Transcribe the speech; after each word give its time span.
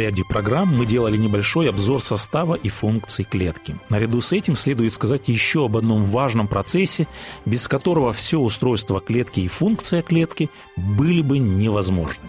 Ряде 0.00 0.24
программ 0.24 0.76
мы 0.76 0.86
делали 0.86 1.16
небольшой 1.16 1.68
обзор 1.68 2.00
состава 2.00 2.54
и 2.54 2.68
функций 2.68 3.24
клетки. 3.24 3.76
Наряду 3.90 4.20
с 4.20 4.32
этим 4.32 4.56
следует 4.56 4.92
сказать 4.92 5.28
еще 5.28 5.66
об 5.66 5.76
одном 5.76 6.02
важном 6.04 6.48
процессе, 6.48 7.06
без 7.44 7.68
которого 7.68 8.12
все 8.12 8.38
устройство 8.40 9.00
клетки 9.00 9.40
и 9.40 9.48
функция 9.48 10.02
клетки 10.02 10.48
были 10.76 11.22
бы 11.22 11.38
невозможны. 11.38 12.24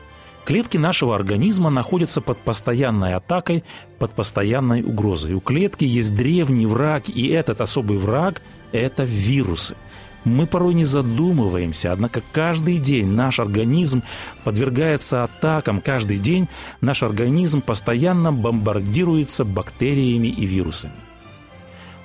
Клетки 0.45 0.77
нашего 0.77 1.15
организма 1.15 1.69
находятся 1.69 2.21
под 2.21 2.39
постоянной 2.39 3.13
атакой, 3.13 3.63
под 3.99 4.11
постоянной 4.11 4.81
угрозой. 4.81 5.33
У 5.33 5.39
клетки 5.39 5.85
есть 5.85 6.15
древний 6.15 6.65
враг, 6.65 7.09
и 7.09 7.27
этот 7.27 7.61
особый 7.61 7.97
враг– 7.97 8.41
это 8.71 9.03
вирусы– 9.03 9.75
мы 10.23 10.45
порой 10.45 10.75
не 10.75 10.85
задумываемся, 10.85 11.91
однако 11.91 12.21
каждый 12.31 12.77
день 12.77 13.07
наш 13.07 13.39
организм 13.39 14.03
подвергается 14.43 15.23
атакам, 15.23 15.81
каждый 15.81 16.17
день 16.17 16.47
наш 16.79 17.01
организм 17.01 17.61
постоянно 17.61 18.31
бомбардируется 18.31 19.45
бактериями 19.45 20.27
и 20.27 20.45
вирусами. 20.45 20.93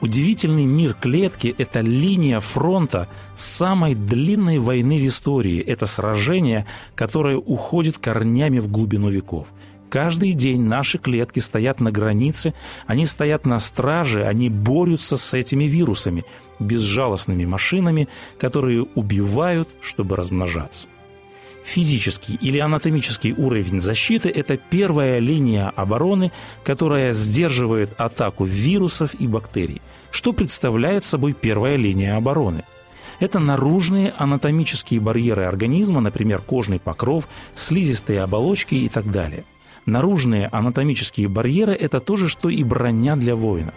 Удивительный 0.00 0.66
мир 0.66 0.94
клетки– 0.94 1.54
это 1.58 1.80
линия 1.80 2.40
фронта 2.40 3.08
самой 3.34 3.94
длинной 3.94 4.58
войны 4.58 5.00
в 5.00 5.06
истории. 5.06 5.60
Это 5.60 5.86
сражение, 5.86 6.66
которое 6.94 7.36
уходит 7.36 7.98
корнями 7.98 8.58
в 8.58 8.68
глубину 8.68 9.08
веков. 9.08 9.48
Каждый 9.88 10.32
день 10.32 10.62
наши 10.62 10.98
клетки 10.98 11.38
стоят 11.38 11.80
на 11.80 11.90
границе, 11.90 12.52
они 12.86 13.06
стоят 13.06 13.46
на 13.46 13.58
страже, 13.58 14.26
они 14.26 14.50
борются 14.50 15.16
с 15.16 15.32
этими 15.32 15.64
вирусами, 15.64 16.24
безжалостными 16.58 17.46
машинами, 17.46 18.08
которые 18.38 18.82
убивают, 18.82 19.68
чтобы 19.80 20.16
размножаться. 20.16 20.88
Физический 21.66 22.38
или 22.40 22.60
анатомический 22.60 23.32
уровень 23.32 23.80
защиты– 23.80 24.28
это 24.34 24.56
первая 24.56 25.18
линия 25.18 25.68
обороны, 25.68 26.30
которая 26.62 27.12
сдерживает 27.12 27.90
атаку 27.98 28.44
вирусов 28.44 29.14
и 29.18 29.26
бактерий. 29.26 29.82
Что 30.12 30.32
представляет 30.32 31.02
собой 31.02 31.32
первая 31.32 31.74
линия 31.74 32.16
обороны– 32.16 32.62
это 33.18 33.40
наружные 33.40 34.14
анатомические 34.16 35.00
барьеры 35.00 35.42
организма, 35.42 36.00
например, 36.00 36.40
кожный 36.40 36.78
покров, 36.78 37.26
слизистые 37.56 38.22
оболочки 38.22 38.76
и 38.76 38.88
так 38.88 39.10
далее– 39.10 39.44
Наружные 39.86 40.48
анатомические 40.48 41.28
барьеры– 41.28 41.72
это 41.80 42.00
то 42.00 42.16
же, 42.16 42.28
что 42.28 42.48
и 42.48 42.64
броня 42.64 43.14
для 43.14 43.36
воина. 43.36 43.72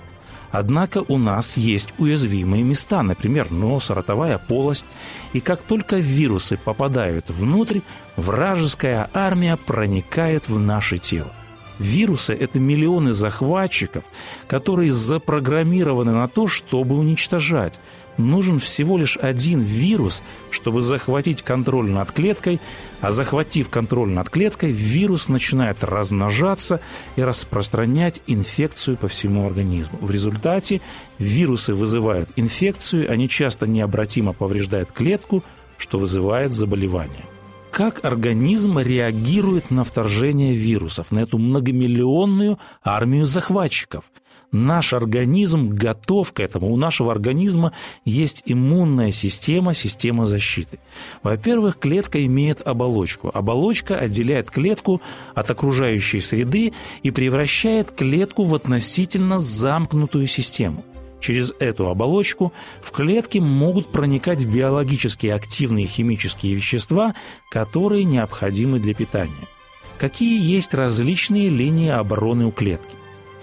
Однако 0.51 1.03
у 1.07 1.17
нас 1.17 1.57
есть 1.57 1.93
уязвимые 1.97 2.63
места, 2.63 3.03
например, 3.03 3.51
нос, 3.51 3.89
ротовая 3.89 4.37
полость. 4.37 4.85
И 5.33 5.39
как 5.39 5.61
только 5.61 5.97
вирусы 5.97 6.57
попадают 6.57 7.29
внутрь, 7.29 7.81
вражеская 8.15 9.09
армия 9.13 9.57
проникает 9.57 10.49
в 10.49 10.59
наше 10.59 10.97
тело. 10.97 11.31
Вирусы– 11.77 12.33
это 12.39 12.59
миллионы 12.59 13.13
захватчиков, 13.13 14.03
которые 14.47 14.91
запрограммированы 14.91 16.11
на 16.11 16.27
то, 16.27 16.47
чтобы 16.47 16.97
уничтожать– 16.97 17.79
нужен 18.19 18.59
всего 18.59 18.97
лишь 18.97 19.17
один 19.17 19.61
вирус, 19.61 20.21
чтобы 20.51 20.81
захватить 20.81 21.41
контроль 21.41 21.89
над 21.89 22.11
клеткой, 22.11 22.59
а 23.01 23.11
захватив 23.11 23.69
контроль 23.69 24.09
над 24.09 24.29
клеткой, 24.29 24.71
вирус 24.71 25.29
начинает 25.29 25.83
размножаться 25.83 26.81
и 27.15 27.23
распространять 27.23 28.21
инфекцию 28.27 28.97
по 28.97 29.07
всему 29.07 29.47
организму. 29.47 29.97
В 30.01 30.11
результате 30.11 30.81
вирусы 31.17 31.73
вызывают 31.73 32.29
инфекцию, 32.35 33.11
они 33.11 33.27
часто 33.29 33.65
необратимо 33.65 34.33
повреждают 34.33 34.91
клетку, 34.91 35.43
что 35.77 35.97
вызывает 35.97 36.51
заболевание 36.51 37.25
как 37.71 38.03
организм 38.03 38.79
реагирует 38.79 39.71
на 39.71 39.83
вторжение 39.85 40.53
вирусов, 40.53 41.11
на 41.11 41.19
эту 41.19 41.37
многомиллионную 41.37 42.59
армию 42.83 43.25
захватчиков– 43.25 44.11
Наш 44.51 44.93
организм 44.93 45.69
готов 45.69 46.33
к 46.33 46.39
этому. 46.39 46.73
У 46.73 46.77
нашего 46.77 47.11
организма 47.11 47.73
есть 48.03 48.41
иммунная 48.45 49.11
система, 49.11 49.75
система 49.75 50.25
защиты. 50.25 50.79
Во-первых, 51.21 51.77
клетка 51.77 52.25
имеет 52.25 52.67
оболочку. 52.67 53.29
Оболочка 53.31 53.97
отделяет 53.97 54.49
клетку 54.49 55.01
от 55.35 55.51
окружающей 55.51 56.19
среды 56.19 56.73
и 57.03 57.11
превращает 57.11 57.91
клетку 57.91 58.43
в 58.43 58.55
относительно 58.55 59.39
замкнутую 59.39 60.25
систему. 60.25 60.83
Через 61.19 61.53
эту 61.59 61.87
оболочку 61.89 62.51
в 62.81 62.91
клетки 62.91 63.37
могут 63.37 63.87
проникать 63.91 64.45
биологически 64.45 65.27
активные 65.27 65.85
химические 65.85 66.55
вещества, 66.55 67.13
которые 67.51 68.03
необходимы 68.03 68.79
для 68.79 68.95
питания. 68.95 69.47
Какие 69.99 70.41
есть 70.41 70.73
различные 70.73 71.49
линии 71.49 71.89
обороны 71.89 72.45
у 72.45 72.51
клетки? 72.51 72.98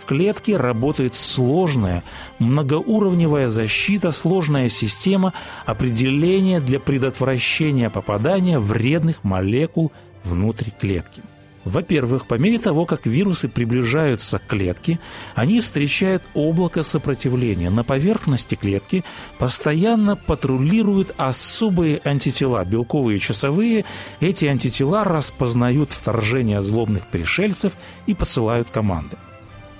Клетке 0.06 0.56
работает 0.56 1.15
сложная, 1.15 2.03
многоуровневая 2.39 3.49
защита, 3.49 4.11
сложная 4.11 4.69
система 4.69 5.33
определения 5.67 6.61
для 6.61 6.81
предотвращения 6.81 7.91
попадания 7.91 8.59
вредных 8.59 9.25
молекул 9.25 9.93
внутрь 10.25 10.71
клетки. 10.71 11.22
Во-первых, 11.67 12.28
по 12.28 12.34
мере 12.34 12.61
того, 12.61 12.87
как 12.87 13.06
вирусы 13.06 13.49
приближаются 13.49 14.39
к 14.39 14.47
клетке, 14.47 15.00
они 15.34 15.61
встречают 15.61 16.23
облако 16.33 16.84
сопротивления. 16.84 17.71
На 17.71 17.83
поверхности 17.83 18.55
клетки 18.55 19.03
постоянно 19.38 20.15
патрулируют 20.15 21.12
особые 21.17 22.00
антитела, 22.05 22.65
белковые 22.65 23.19
часовые. 23.19 23.84
Эти 24.21 24.44
антитела 24.44 25.03
распознают 25.03 25.91
вторжение 25.91 26.62
злобных 26.62 27.09
пришельцев 27.09 27.77
и 28.06 28.15
посылают 28.15 28.71
команды. 28.71 29.17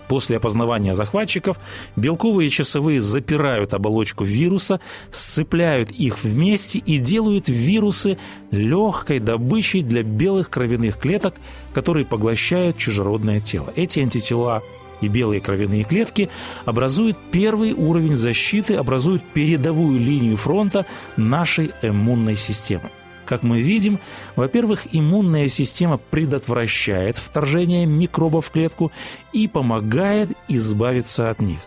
После 0.09 0.37
опознавания 0.37 0.95
захватчиков 0.95 1.59
белковые 1.97 2.51
часовые 2.51 3.01
запирают 3.01 3.75
оболочку 3.75 4.25
вируса, 4.25 4.81
сцепляют 5.11 5.91
их 5.91 6.23
вместе 6.23 6.79
и 6.79 6.99
делают 6.99 7.49
вирусы 7.49 8.19
легкой 8.51 9.19
добычей 9.19 9.83
для 9.83 10.03
белых 10.03 10.51
кровяных 10.51 10.99
клеток, 10.99 11.35
которые 11.75 12.07
поглощают 12.07 12.77
чужеродное 12.77 13.41
тело. 13.41 13.73
Эти 13.75 14.01
антитела 14.01 14.63
и 15.01 15.09
белые 15.09 15.41
кровяные 15.41 15.85
клетки 15.85 16.31
образуют 16.65 17.19
первый 17.31 17.73
уровень 17.73 18.17
защиты, 18.17 18.75
образуют 18.77 19.23
передовую 19.35 19.99
линию 19.99 20.37
фронта 20.37 20.87
нашей 21.17 21.73
иммунной 21.83 22.37
системы. 22.37 22.91
Как 23.27 23.43
мы 23.43 23.61
видим, 23.61 23.99
во-первых, 24.37 24.87
иммунная 24.93 25.49
система 25.49 25.99
предотвращает 25.99 27.19
вторжение 27.19 27.85
микробов 27.85 28.47
в 28.47 28.51
клетку 28.51 28.93
и 29.33 29.49
помогает 29.49 30.31
избавиться 30.49 31.29
от 31.29 31.41
них. 31.41 31.59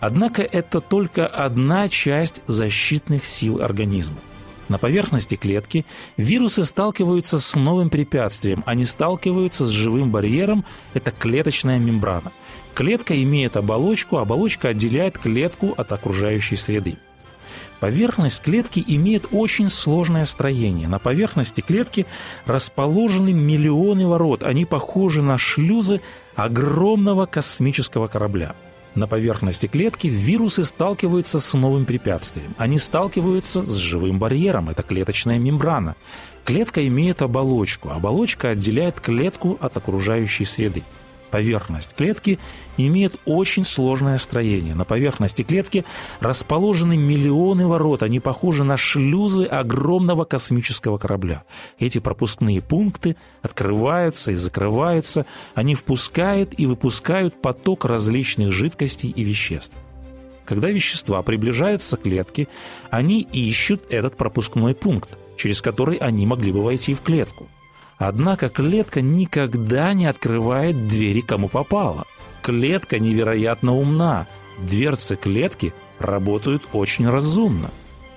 Однако 0.00 0.42
это 0.42 0.80
только 0.80 1.26
одна 1.26 1.88
часть 1.88 2.42
защитных 2.46 3.24
сил 3.24 3.62
организма. 3.62 4.16
На 4.68 4.78
поверхности 4.78 5.36
клетки 5.36 5.86
вирусы 6.16 6.64
сталкиваются 6.64 7.38
с 7.38 7.54
новым 7.54 7.88
препятствием. 7.88 8.64
Они 8.66 8.84
сталкиваются 8.84 9.64
с 9.64 9.70
живым 9.70 10.10
барьером– 10.10 10.64
это 10.94 11.12
клеточная 11.12 11.78
мембрана. 11.78 12.32
Клетка 12.74 13.20
имеет 13.22 13.56
оболочку, 13.56 14.18
оболочка 14.18 14.68
отделяет 14.68 15.18
клетку 15.18 15.72
от 15.76 15.92
окружающей 15.92 16.56
среды. 16.56 16.96
Поверхность 17.80 18.42
клетки 18.42 18.82
имеет 18.86 19.26
очень 19.32 19.68
сложное 19.68 20.24
строение. 20.24 20.88
На 20.88 20.98
поверхности 20.98 21.60
клетки 21.60 22.06
расположены 22.46 23.32
миллионы 23.32 24.06
ворот. 24.06 24.42
Они 24.42 24.64
похожи 24.64 25.22
на 25.22 25.36
шлюзы 25.36 26.00
огромного 26.34 27.26
космического 27.26 28.06
корабля. 28.06 28.54
На 28.94 29.06
поверхности 29.06 29.66
клетки 29.66 30.06
вирусы 30.06 30.64
сталкиваются 30.64 31.38
с 31.38 31.52
новым 31.52 31.84
препятствием. 31.84 32.54
Они 32.56 32.78
сталкиваются 32.78 33.64
с 33.66 33.74
живым 33.74 34.18
барьером, 34.18 34.70
это 34.70 34.82
клеточная 34.82 35.38
мембрана. 35.38 35.96
Клетка 36.44 36.86
имеет 36.86 37.20
оболочку. 37.20 37.90
Оболочка 37.90 38.50
отделяет 38.50 39.00
клетку 39.00 39.58
от 39.60 39.76
окружающей 39.76 40.46
среды. 40.46 40.82
Поверхность 41.30 41.94
клетки 41.94 42.38
имеет 42.76 43.16
очень 43.24 43.64
сложное 43.64 44.16
строение. 44.18 44.74
На 44.74 44.84
поверхности 44.84 45.42
клетки 45.42 45.84
расположены 46.20 46.96
миллионы 46.96 47.66
ворот. 47.66 48.02
Они 48.02 48.20
похожи 48.20 48.64
на 48.64 48.76
шлюзы 48.76 49.44
огромного 49.44 50.24
космического 50.24 50.98
корабля. 50.98 51.44
Эти 51.78 51.98
пропускные 51.98 52.62
пункты 52.62 53.16
открываются 53.42 54.32
и 54.32 54.34
закрываются. 54.34 55.26
Они 55.54 55.74
впускают 55.74 56.58
и 56.58 56.66
выпускают 56.66 57.40
поток 57.42 57.84
различных 57.84 58.52
жидкостей 58.52 59.10
и 59.10 59.24
веществ. 59.24 59.76
Когда 60.44 60.70
вещества 60.70 61.20
приближаются 61.22 61.96
к 61.96 62.02
клетке, 62.02 62.46
они 62.88 63.22
ищут 63.32 63.82
этот 63.90 64.16
пропускной 64.16 64.76
пункт, 64.76 65.18
через 65.36 65.60
который 65.60 65.96
они 65.96 66.24
могли 66.24 66.52
бы 66.52 66.62
войти 66.62 66.94
в 66.94 67.00
клетку. 67.00 67.48
Однако 67.98 68.48
клетка 68.48 69.00
никогда 69.00 69.92
не 69.94 70.06
открывает 70.06 70.86
двери 70.86 71.20
кому 71.20 71.48
попало. 71.48 72.04
Клетка 72.42 72.98
невероятно 72.98 73.74
умна. 73.74 74.26
Дверцы 74.58 75.16
клетки 75.16 75.72
работают 75.98 76.62
очень 76.72 77.08
разумно. 77.08 77.70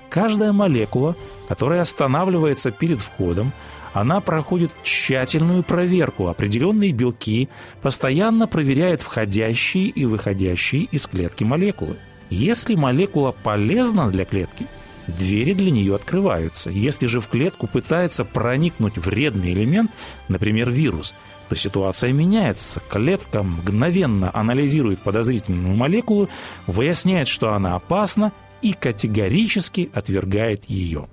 Каждая 0.09 0.51
молекула, 0.51 1.15
которая 1.47 1.81
останавливается 1.81 2.71
перед 2.71 2.99
входом, 2.99 3.53
она 3.93 4.21
проходит 4.21 4.71
тщательную 4.83 5.63
проверку. 5.63 6.27
Определенные 6.27 6.91
белки 6.91 7.49
постоянно 7.81 8.47
проверяют 8.47 9.01
входящие 9.01 9.87
и 9.87 10.05
выходящие 10.05 10.83
из 10.83 11.07
клетки 11.07 11.43
молекулы. 11.43 11.97
Если 12.29 12.75
молекула 12.75 13.31
полезна 13.31 14.09
для 14.11 14.25
клетки, 14.25 14.67
двери 15.09 15.53
для 15.53 15.71
нее 15.71 15.95
открываются. 15.95 16.69
Если 16.71 17.07
же 17.07 17.19
в 17.19 17.27
клетку 17.27 17.67
пытается 17.67 18.25
проникнуть 18.25 18.97
вредный 18.97 19.53
элемент, 19.53 19.91
например, 20.27 20.69
вирус, 20.69 21.13
то 21.50 21.56
ситуация 21.56 22.13
меняется. 22.13 22.81
Клетка 22.89 23.44
мгновенно 23.44 24.29
анализирует 24.33 25.01
подозрительную 25.01 25.75
молекулу, 25.75 26.29
выясняет, 26.67 27.27
что 27.27 27.53
она 27.53 27.75
опасна 27.75 28.31
и 28.61 28.73
категорически 28.73 29.89
отвергает 29.94 30.65
ее. 30.65 31.07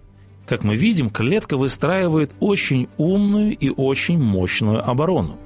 Как 0.47 0.63
мы 0.63 0.77
видим, 0.77 1.11
клетка 1.11 1.57
выстраивает 1.57 2.33
очень 2.39 2.89
умную 2.99 3.57
и 3.57 3.69
очень 3.69 4.19
мощную 4.19 4.89
оборону. 4.89 5.39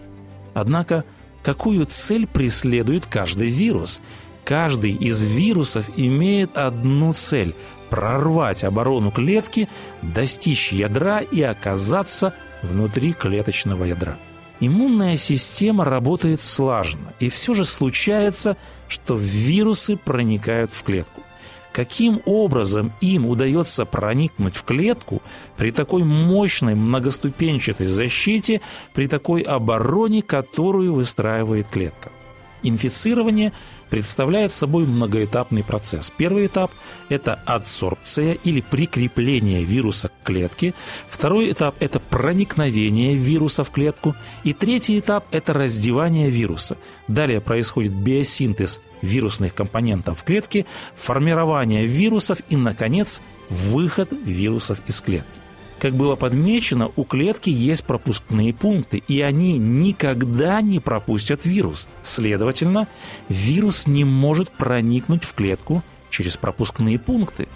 Однако, 0.52 1.04
какую 1.42 1.86
цель 1.86 2.26
преследует 2.26 3.06
каждый 3.06 3.48
вирус? 3.48 4.00
Каждый 4.44 4.92
из 4.92 5.22
вирусов 5.22 5.88
имеет 5.96 6.58
одну 6.58 7.14
цель– 7.14 7.54
прорвать 7.90 8.64
оборону 8.64 9.10
клетки, 9.10 9.68
достичь 10.00 10.72
ядра 10.72 11.20
и 11.20 11.42
оказаться 11.42 12.32
внутри 12.62 13.12
клеточного 13.12 13.84
ядра. 13.84 14.16
Иммунная 14.60 15.16
система 15.16 15.84
работает 15.84 16.40
слаженно, 16.40 17.14
и 17.18 17.28
все 17.30 17.54
же 17.54 17.64
случается, 17.64 18.56
что 18.88 19.16
вирусы 19.16 19.96
проникают 19.96 20.72
в 20.72 20.82
клетку. 20.82 21.22
Каким 21.72 22.20
образом 22.26 22.92
им 23.00 23.26
удается 23.26 23.84
проникнуть 23.84 24.56
в 24.56 24.64
клетку 24.64 25.22
при 25.56 25.70
такой 25.70 26.02
мощной 26.02 26.74
многоступенчатой 26.74 27.86
защите, 27.86 28.60
при 28.92 29.06
такой 29.06 29.42
обороне, 29.42 30.22
которую 30.22 30.94
выстраивает 30.94 31.68
клетка? 31.68 32.10
Инфицирование 32.62 33.52
представляет 33.90 34.52
собой 34.52 34.86
многоэтапный 34.86 35.64
процесс. 35.64 36.10
Первый 36.16 36.46
этап– 36.46 36.70
это 37.08 37.34
адсорбция 37.44 38.38
или 38.44 38.60
прикрепление 38.60 39.64
вируса 39.64 40.08
к 40.08 40.26
клетке. 40.26 40.72
Второй 41.08 41.52
этап– 41.52 41.74
это 41.80 41.98
проникновение 42.00 43.14
вируса 43.16 43.64
в 43.64 43.70
клетку. 43.70 44.14
И 44.44 44.52
третий 44.52 44.98
этап– 44.98 45.26
это 45.32 45.52
раздевание 45.52 46.30
вируса. 46.30 46.78
Далее 47.08 47.40
происходит 47.40 47.92
биосинтез 47.92 48.80
вирусных 49.02 49.54
компонентов 49.54 50.20
в 50.20 50.24
клетке, 50.24 50.66
формирование 50.94 51.86
вирусов 51.86 52.38
и, 52.48 52.56
наконец, 52.56 53.20
выход 53.48 54.12
вирусов 54.12 54.78
из 54.86 55.00
клетки. 55.00 55.39
Как 55.80 55.94
было 55.94 56.14
подмечено, 56.14 56.90
у 56.94 57.04
клетки 57.04 57.48
есть 57.48 57.84
пропускные 57.84 58.52
пункты, 58.52 58.98
и 59.08 59.22
они 59.22 59.56
никогда 59.56 60.60
не 60.60 60.78
пропустят 60.78 61.46
вирус. 61.46 61.88
Следовательно, 62.02 62.86
вирус 63.30 63.86
не 63.86 64.04
может 64.04 64.50
проникнуть 64.50 65.24
в 65.24 65.32
клетку 65.32 65.82
через 66.10 66.36
пропускные 66.36 66.98
пункты. 66.98 67.48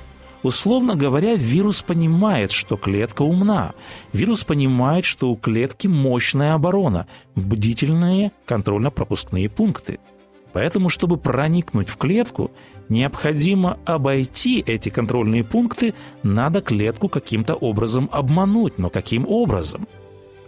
Условно 0.42 0.94
говоря, 0.94 1.34
вирус 1.34 1.82
понимает, 1.82 2.50
что 2.50 2.78
клетка 2.78 3.20
умна. 3.20 3.74
Вирус 4.14 4.42
понимает, 4.44 5.04
что 5.04 5.30
у 5.30 5.36
клетки 5.36 5.86
мощная 5.86 6.54
оборона, 6.54 7.06
бдительные 7.34 8.32
контрольно-пропускные 8.46 9.50
пункты– 9.50 9.98
Поэтому, 10.54 10.88
чтобы 10.88 11.16
проникнуть 11.16 11.88
в 11.88 11.96
клетку, 11.96 12.52
необходимо 12.88 13.76
обойти 13.84 14.62
эти 14.64 14.88
контрольные 14.88 15.42
пункты, 15.42 15.94
надо 16.22 16.60
клетку 16.62 17.08
каким-то 17.08 17.54
образом 17.54 18.08
обмануть. 18.12 18.78
Но 18.78 18.88
каким 18.88 19.26
образом? 19.28 19.88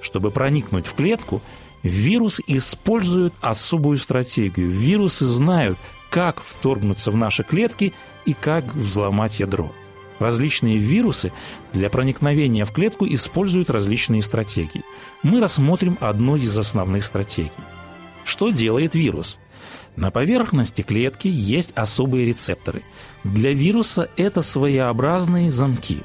Чтобы 0.01 0.31
проникнуть 0.31 0.87
в 0.87 0.95
клетку, 0.95 1.43
вирус 1.83 2.41
использует 2.47 3.35
особую 3.41 3.99
стратегию. 3.99 4.71
Вирусы 4.71 5.25
знают, 5.25 5.77
как 6.09 6.41
вторгнуться 6.41 7.11
в 7.11 7.17
наши 7.17 7.43
клетки 7.43 7.93
и 8.27 8.33
как 8.33 8.65
взломать 8.77 9.41
ядро. 9.41 9.73
Различные 10.21 10.79
вирусы 10.79 11.33
для 11.73 11.91
проникновения 11.91 12.65
в 12.65 12.71
клетку 12.71 13.07
используют 13.09 13.71
различные 13.71 14.23
стратегии. 14.23 14.85
Мы 15.25 15.41
рассмотрим 15.41 15.99
одну 16.01 16.37
из 16.37 16.57
основных 16.57 17.05
стратегий. 17.05 17.51
Что 18.25 18.51
делает 18.51 18.95
вирус? 18.95 19.41
На 19.97 20.11
поверхности 20.11 20.83
клетки 20.83 21.29
есть 21.29 21.73
особые 21.75 22.27
рецепторы. 22.27 22.83
Для 23.25 23.53
вируса 23.53 24.11
это 24.17 24.43
своеобразные 24.43 25.51
замки. 25.51 26.03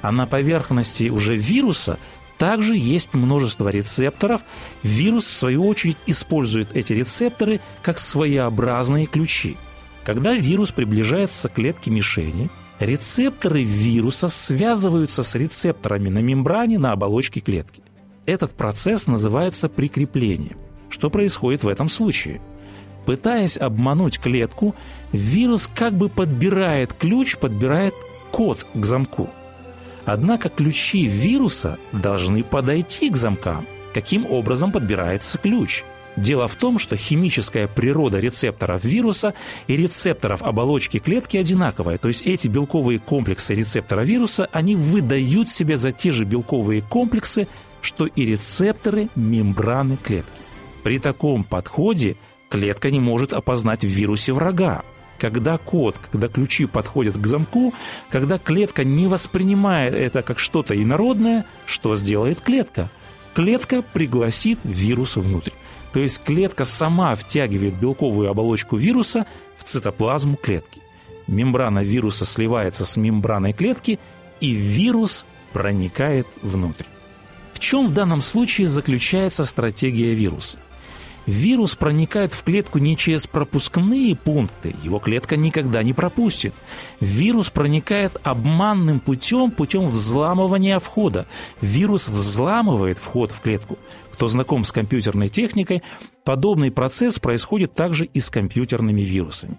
А 0.00 0.10
на 0.12 0.26
поверхности 0.26 1.10
уже 1.10 1.36
вируса 1.36 1.98
также 2.38 2.74
есть 2.76 3.12
множество 3.12 3.68
рецепторов. 3.68 4.40
Вирус, 4.82 5.24
в 5.24 5.32
свою 5.32 5.66
очередь, 5.66 5.98
использует 6.06 6.74
эти 6.74 6.92
рецепторы 6.94 7.60
как 7.82 7.98
своеобразные 7.98 9.06
ключи. 9.06 9.56
Когда 10.04 10.32
вирус 10.32 10.72
приближается 10.72 11.48
к 11.48 11.54
клетке 11.54 11.90
мишени, 11.90 12.50
рецепторы 12.80 13.62
вируса 13.62 14.28
связываются 14.28 15.22
с 15.22 15.34
рецепторами 15.34 16.08
на 16.08 16.18
мембране 16.18 16.78
на 16.78 16.92
оболочке 16.92 17.40
клетки. 17.40 17.82
Этот 18.26 18.54
процесс 18.54 19.06
называется 19.06 19.68
прикреплением. 19.68 20.56
Что 20.88 21.10
происходит 21.10 21.62
в 21.62 21.68
этом 21.68 21.90
случае– 21.90 22.40
Пытаясь 23.06 23.56
обмануть 23.56 24.18
клетку, 24.18 24.74
вирус 25.12 25.70
как 25.74 25.94
бы 25.94 26.08
подбирает 26.08 26.94
ключ, 26.94 27.36
подбирает 27.36 27.94
код 28.30 28.66
к 28.74 28.84
замку. 28.84 29.28
Однако 30.04 30.48
ключи 30.48 31.06
вируса 31.06 31.78
должны 31.92 32.42
подойти 32.42 33.10
к 33.10 33.16
замкам. 33.16 33.66
Каким 33.92 34.30
образом 34.30 34.72
подбирается 34.72 35.38
ключ? 35.38 35.84
Дело 36.16 36.46
в 36.46 36.54
том, 36.54 36.78
что 36.78 36.96
химическая 36.96 37.66
природа 37.66 38.20
рецепторов 38.20 38.84
вируса 38.84 39.34
и 39.66 39.76
рецепторов 39.76 40.42
оболочки 40.42 40.98
клетки 40.98 41.36
одинаковая. 41.36 41.98
То 41.98 42.08
есть 42.08 42.22
эти 42.22 42.46
белковые 42.46 43.00
комплексы 43.00 43.54
рецептора 43.54 44.02
вируса, 44.02 44.48
они 44.52 44.76
выдают 44.76 45.48
себя 45.48 45.76
за 45.76 45.90
те 45.92 46.12
же 46.12 46.24
белковые 46.24 46.82
комплексы, 46.82 47.48
что 47.80 48.06
и 48.06 48.24
рецепторы 48.24 49.08
мембраны 49.16 49.96
клетки. 49.96 50.30
При 50.84 50.98
таком 50.98 51.42
подходе 51.44 52.16
клетка 52.54 52.92
не 52.92 53.00
может 53.00 53.32
опознать 53.32 53.84
в 53.84 53.88
вирусе 53.88 54.32
врага. 54.32 54.84
Когда 55.18 55.58
код, 55.58 55.96
когда 56.12 56.28
ключи 56.28 56.66
подходят 56.66 57.16
к 57.18 57.26
замку, 57.26 57.74
когда 58.10 58.38
клетка 58.38 58.84
не 58.84 59.08
воспринимает 59.08 59.92
это 59.92 60.22
как 60.22 60.38
что-то 60.38 60.80
инородное, 60.80 61.46
что 61.66 61.96
сделает 61.96 62.40
клетка? 62.40 62.90
Клетка 63.34 63.82
пригласит 63.82 64.60
вирус 64.62 65.16
внутрь. 65.16 65.50
То 65.92 65.98
есть 65.98 66.22
клетка 66.22 66.64
сама 66.64 67.16
втягивает 67.16 67.74
белковую 67.74 68.30
оболочку 68.30 68.76
вируса 68.76 69.26
в 69.56 69.64
цитоплазму 69.64 70.36
клетки. 70.36 70.80
Мембрана 71.26 71.82
вируса 71.82 72.24
сливается 72.24 72.84
с 72.84 72.96
мембраной 72.96 73.52
клетки, 73.52 73.98
и 74.40 74.52
вирус 74.52 75.26
проникает 75.52 76.28
внутрь. 76.40 76.84
В 77.52 77.58
чем 77.58 77.88
в 77.88 77.92
данном 77.92 78.20
случае 78.20 78.68
заключается 78.68 79.44
стратегия 79.44 80.14
вируса? 80.14 80.58
Вирус 81.26 81.74
проникает 81.74 82.34
в 82.34 82.42
клетку 82.44 82.78
не 82.78 82.96
через 82.96 83.26
пропускные 83.26 84.14
пункты, 84.14 84.74
его 84.82 84.98
клетка 84.98 85.36
никогда 85.36 85.82
не 85.82 85.92
пропустит. 85.92 86.52
Вирус 87.00 87.50
проникает 87.50 88.16
обманным 88.22 89.00
путем, 89.00 89.50
путем 89.50 89.88
взламывания 89.88 90.78
входа. 90.78 91.26
Вирус 91.60 92.08
взламывает 92.08 92.98
вход 92.98 93.30
в 93.30 93.40
клетку. 93.40 93.78
Кто 94.12 94.28
знаком 94.28 94.64
с 94.64 94.72
компьютерной 94.72 95.28
техникой, 95.28 95.82
подобный 96.24 96.70
процесс 96.70 97.18
происходит 97.18 97.74
также 97.74 98.04
и 98.04 98.20
с 98.20 98.30
компьютерными 98.30 99.00
вирусами. 99.00 99.56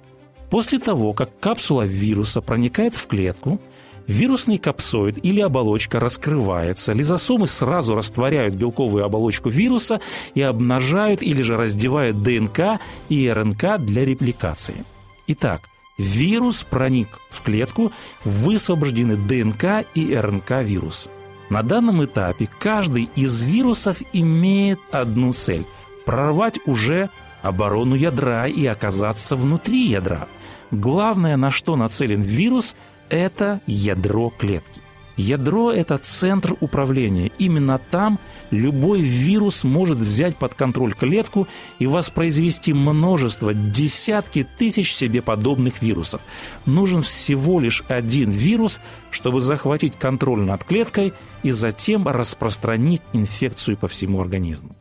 После 0.49 0.79
того, 0.79 1.13
как 1.13 1.37
капсула 1.39 1.85
вируса 1.85 2.41
проникает 2.41 2.95
в 2.95 3.07
клетку, 3.07 3.59
Вирусный 4.07 4.59
капсоид 4.59 5.23
или 5.23 5.41
оболочка 5.41 5.99
раскрывается, 5.99 6.93
лизосомы 6.93 7.47
сразу 7.47 7.95
растворяют 7.95 8.53
белковую 8.53 9.03
оболочку 9.03 9.49
вируса 9.49 9.99
и 10.35 10.41
обнажают 10.41 11.23
или 11.23 11.41
же 11.41 11.57
раздевают 11.57 12.21
ДНК 12.21 12.79
и 13.09 13.29
РНК 13.29 13.79
для 13.79 14.05
репликации. 14.05 14.85
Итак, 15.27 15.61
вирус 15.97 16.63
проник 16.63 17.07
в 17.31 17.41
клетку, 17.41 17.91
высвобождены 18.23 19.15
ДНК 19.15 19.87
и 19.95 20.15
РНК 20.15 20.61
вируса. 20.61 21.09
На 21.49 21.63
данном 21.63 22.03
этапе 22.03 22.47
каждый 22.59 23.09
из 23.15 23.43
вирусов 23.43 24.01
имеет 24.13 24.79
одну 24.91 25.33
цель– 25.33 25.65
прорвать 26.05 26.59
уже 26.67 27.09
оборону 27.41 27.95
ядра 27.95 28.47
и 28.47 28.65
оказаться 28.67 29.35
внутри 29.35 29.87
ядра– 29.87 30.27
Главное, 30.71 31.37
на 31.37 31.51
что 31.51 31.75
нацелен 31.75 32.21
вирус, 32.21 32.75
это 33.09 33.61
ядро 33.67 34.31
клетки. 34.37 34.81
Ядро– 35.17 35.71
это 35.73 35.97
центр 35.97 36.55
управления. 36.59 37.31
Именно 37.39 37.77
там 37.77 38.19
любой 38.51 39.01
вирус 39.01 39.63
может 39.63 39.97
взять 39.97 40.35
под 40.35 40.55
контроль 40.55 40.93
клетку 40.93 41.47
и 41.79 41.87
воспроизвести 41.87 42.73
множество, 42.73 43.53
десятки 43.53 44.45
тысяч 44.57 44.93
себе 44.93 45.21
подобных 45.21 45.81
вирусов. 45.81 46.21
Нужен 46.65 47.01
всего 47.01 47.61
лишь 47.61 47.83
один 47.87 48.29
вирус, 48.29 48.81
чтобы 49.09 49.39
захватить 49.39 49.93
контроль 49.97 50.41
над 50.41 50.65
клеткой 50.65 51.13
и 51.43 51.51
затем 51.51 52.07
распространить 52.07 53.01
инфекцию 53.13 53.77
по 53.77 53.87
всему 53.87 54.19
организму. 54.21 54.75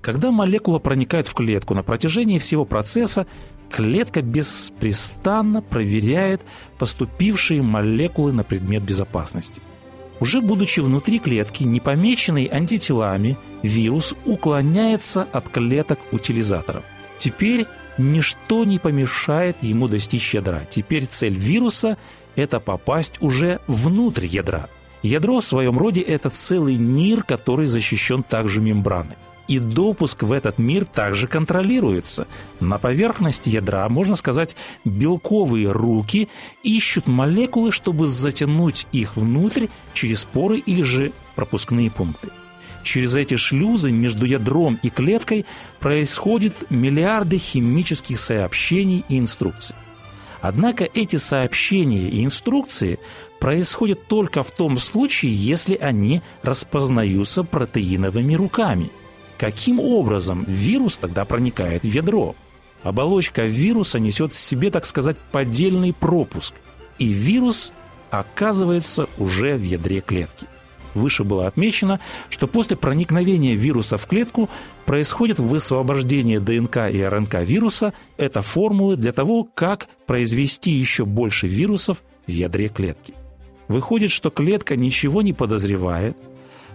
Когда 0.00 0.30
молекула 0.30 0.78
проникает 0.78 1.26
в 1.26 1.34
клетку 1.34 1.74
на 1.74 1.82
протяжении 1.82 2.38
всего 2.38 2.64
процесса, 2.64 3.26
клетка 3.70 4.22
беспрестанно 4.22 5.62
проверяет 5.62 6.42
поступившие 6.78 7.62
молекулы 7.62 8.32
на 8.32 8.44
предмет 8.44 8.82
безопасности. 8.82 9.62
Уже 10.18 10.40
будучи 10.40 10.80
внутри 10.80 11.18
клетки, 11.18 11.64
не 11.64 11.80
помеченный 11.80 12.46
антителами, 12.46 13.36
вирус 13.62 14.14
уклоняется 14.24 15.26
от 15.32 15.48
клеток 15.48 15.98
утилизаторов. 16.10 16.84
Теперь 17.18 17.66
ничто 17.98 18.64
не 18.64 18.78
помешает 18.78 19.62
ему 19.62 19.88
достичь 19.88 20.34
ядра. 20.34 20.62
Теперь 20.70 21.06
цель 21.06 21.34
вируса– 21.34 21.98
это 22.36 22.60
попасть 22.60 23.16
уже 23.20 23.60
внутрь 23.66 24.26
ядра. 24.26 24.68
Ядро 25.02 25.40
в 25.40 25.44
своем 25.44 25.78
роде– 25.78 26.00
это 26.02 26.30
целый 26.30 26.76
мир, 26.76 27.22
который 27.22 27.66
защищен 27.66 28.22
также 28.22 28.60
мембраной 28.60 29.16
и 29.48 29.58
допуск 29.58 30.22
в 30.22 30.32
этот 30.32 30.58
мир 30.58 30.84
также 30.84 31.28
контролируется. 31.28 32.26
На 32.60 32.78
поверхности 32.78 33.48
ядра, 33.48 33.88
можно 33.88 34.16
сказать, 34.16 34.56
белковые 34.84 35.70
руки 35.70 36.28
ищут 36.62 37.06
молекулы, 37.06 37.72
чтобы 37.72 38.06
затянуть 38.06 38.86
их 38.92 39.16
внутрь 39.16 39.66
через 39.94 40.24
поры 40.24 40.58
или 40.58 40.82
же 40.82 41.12
пропускные 41.34 41.90
пункты. 41.90 42.30
Через 42.82 43.16
эти 43.16 43.36
шлюзы 43.36 43.90
между 43.90 44.26
ядром 44.26 44.78
и 44.82 44.90
клеткой 44.90 45.44
происходят 45.80 46.70
миллиарды 46.70 47.38
химических 47.38 48.18
сообщений 48.18 49.04
и 49.08 49.18
инструкций. 49.18 49.74
Однако 50.40 50.84
эти 50.94 51.16
сообщения 51.16 52.08
и 52.08 52.24
инструкции 52.24 53.00
происходят 53.40 54.06
только 54.06 54.44
в 54.44 54.52
том 54.52 54.78
случае, 54.78 55.34
если 55.34 55.74
они 55.74 56.22
распознаются 56.42 57.42
протеиновыми 57.42 58.34
руками– 58.34 58.90
Каким 59.38 59.80
образом 59.80 60.44
вирус 60.48 60.96
тогда 60.96 61.24
проникает 61.24 61.82
в 61.82 61.86
ядро? 61.86 62.34
Оболочка 62.82 63.44
вируса 63.44 63.98
несет 63.98 64.32
в 64.32 64.38
себе, 64.38 64.70
так 64.70 64.86
сказать, 64.86 65.16
поддельный 65.32 65.92
пропуск, 65.92 66.54
и 66.98 67.08
вирус 67.08 67.72
оказывается 68.10 69.08
уже 69.18 69.56
в 69.56 69.62
ядре 69.62 70.00
клетки. 70.00 70.46
Выше 70.94 71.24
было 71.24 71.46
отмечено, 71.46 72.00
что 72.30 72.46
после 72.46 72.74
проникновения 72.76 73.54
вируса 73.54 73.98
в 73.98 74.06
клетку 74.06 74.48
происходит 74.86 75.38
высвобождение 75.38 76.40
ДНК 76.40 76.88
и 76.90 77.02
РНК 77.02 77.34
вируса. 77.42 77.92
Это 78.16 78.40
формулы 78.40 78.96
для 78.96 79.12
того, 79.12 79.46
как 79.54 79.88
произвести 80.06 80.70
еще 80.70 81.04
больше 81.04 81.48
вирусов 81.48 82.02
в 82.26 82.30
ядре 82.30 82.68
клетки. 82.68 83.12
Выходит, 83.68 84.10
что 84.10 84.30
клетка 84.30 84.74
ничего 84.76 85.20
не 85.20 85.34
подозревает– 85.34 86.16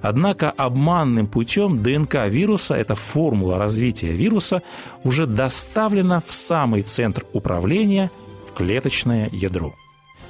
Однако 0.01 0.49
обманным 0.49 1.27
путем 1.27 1.83
ДНК 1.83 2.27
вируса, 2.27 2.75
эта 2.75 2.95
формула 2.95 3.57
развития 3.57 4.11
вируса, 4.11 4.63
уже 5.03 5.27
доставлена 5.27 6.19
в 6.19 6.31
самый 6.31 6.81
центр 6.81 7.25
управления, 7.33 8.09
в 8.47 8.53
клеточное 8.53 9.29
ядро. 9.31 9.73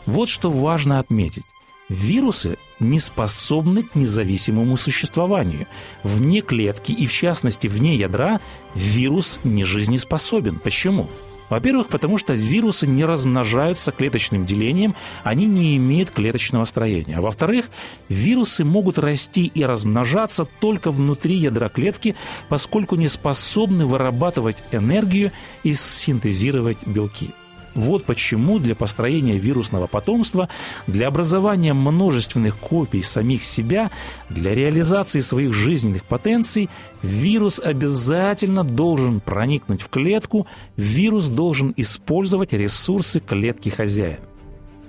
Вот 0.06 0.30
что 0.30 0.50
важно 0.50 1.00
отметить. 1.00 1.44
Вирусы 1.88 2.58
не 2.80 3.00
способны 3.00 3.84
к 3.84 3.96
независимому 3.96 4.78
существованию. 4.78 5.68
Вне 6.04 6.42
клетки 6.42 6.92
и, 6.92 7.06
в 7.06 7.14
частности, 7.14 7.68
вне 7.68 7.96
ядра 7.96 8.40
вирус 8.76 9.42
не 9.44 9.66
жизнеспособен. 9.66 10.60
Почему? 10.60 11.10
Во-первых, 11.52 11.90
потому 11.90 12.18
что 12.18 12.34
вирусы 12.34 12.88
не 12.88 13.04
размножаются 13.04 13.92
клеточным 13.92 14.46
делением, 14.46 14.96
они 15.24 15.46
не 15.46 15.76
имеют 15.76 16.10
клеточного 16.10 16.64
строения. 16.64 17.18
А 17.18 17.22
во-вторых, 17.22 17.66
вирусы 18.08 18.64
могут 18.64 18.98
расти 18.98 19.52
и 19.54 19.66
размножаться 19.66 20.46
только 20.62 20.92
внутри 20.92 21.36
ядра 21.36 21.68
клетки, 21.68 22.16
поскольку 22.48 22.96
не 22.96 23.10
способны 23.10 23.86
вырабатывать 23.86 24.56
энергию 24.72 25.34
и 25.64 25.74
синтезировать 25.74 26.78
белки. 26.86 27.34
Вот 27.74 28.04
почему 28.04 28.60
для 28.60 28.76
построения 28.76 29.38
вирусного 29.38 29.88
потомства, 29.88 30.50
для 30.88 31.08
образования 31.08 31.74
множественных 31.74 32.58
копий 32.58 33.02
самих 33.02 33.44
себя, 33.44 33.92
для 34.30 34.54
реализации 34.54 35.22
своих 35.22 35.54
жизненных 35.54 36.04
потенций, 36.04 36.70
вирус 37.02 37.60
обязательно 37.60 38.64
должен 38.64 39.22
проникнуть 39.22 39.82
в 39.82 39.90
клетку, 39.90 40.48
вирус 40.76 41.30
должен 41.30 41.74
использовать 41.78 42.52
ресурсы 42.54 43.22
клетки 43.22 43.70
хозяина. 43.70 44.26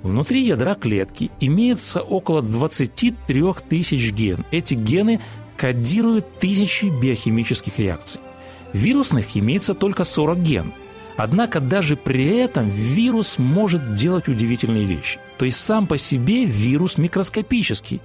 Внутри 0.02 0.42
ядра 0.42 0.74
клетки 0.74 1.30
имеется 1.38 2.00
около 2.00 2.42
23 2.42 3.44
тысяч 3.68 4.10
ген. 4.10 4.44
Эти 4.50 4.74
гены 4.74 5.20
кодируют 5.56 6.40
тысячи 6.40 6.86
биохимических 6.86 7.78
реакций. 7.78 8.20
Вирусных 8.72 9.36
имеется 9.36 9.74
только 9.74 10.02
40 10.02 10.42
ген– 10.42 10.72
Однако 11.16 11.60
даже 11.60 11.96
при 11.96 12.36
этом 12.38 12.68
вирус 12.70 13.38
может 13.38 13.94
делать 13.94 14.28
удивительные 14.28 14.84
вещи. 14.84 15.18
То 15.38 15.44
есть 15.44 15.60
сам 15.60 15.86
по 15.86 15.98
себе 15.98 16.44
вирус 16.44 16.96
микроскопический, 16.98 18.00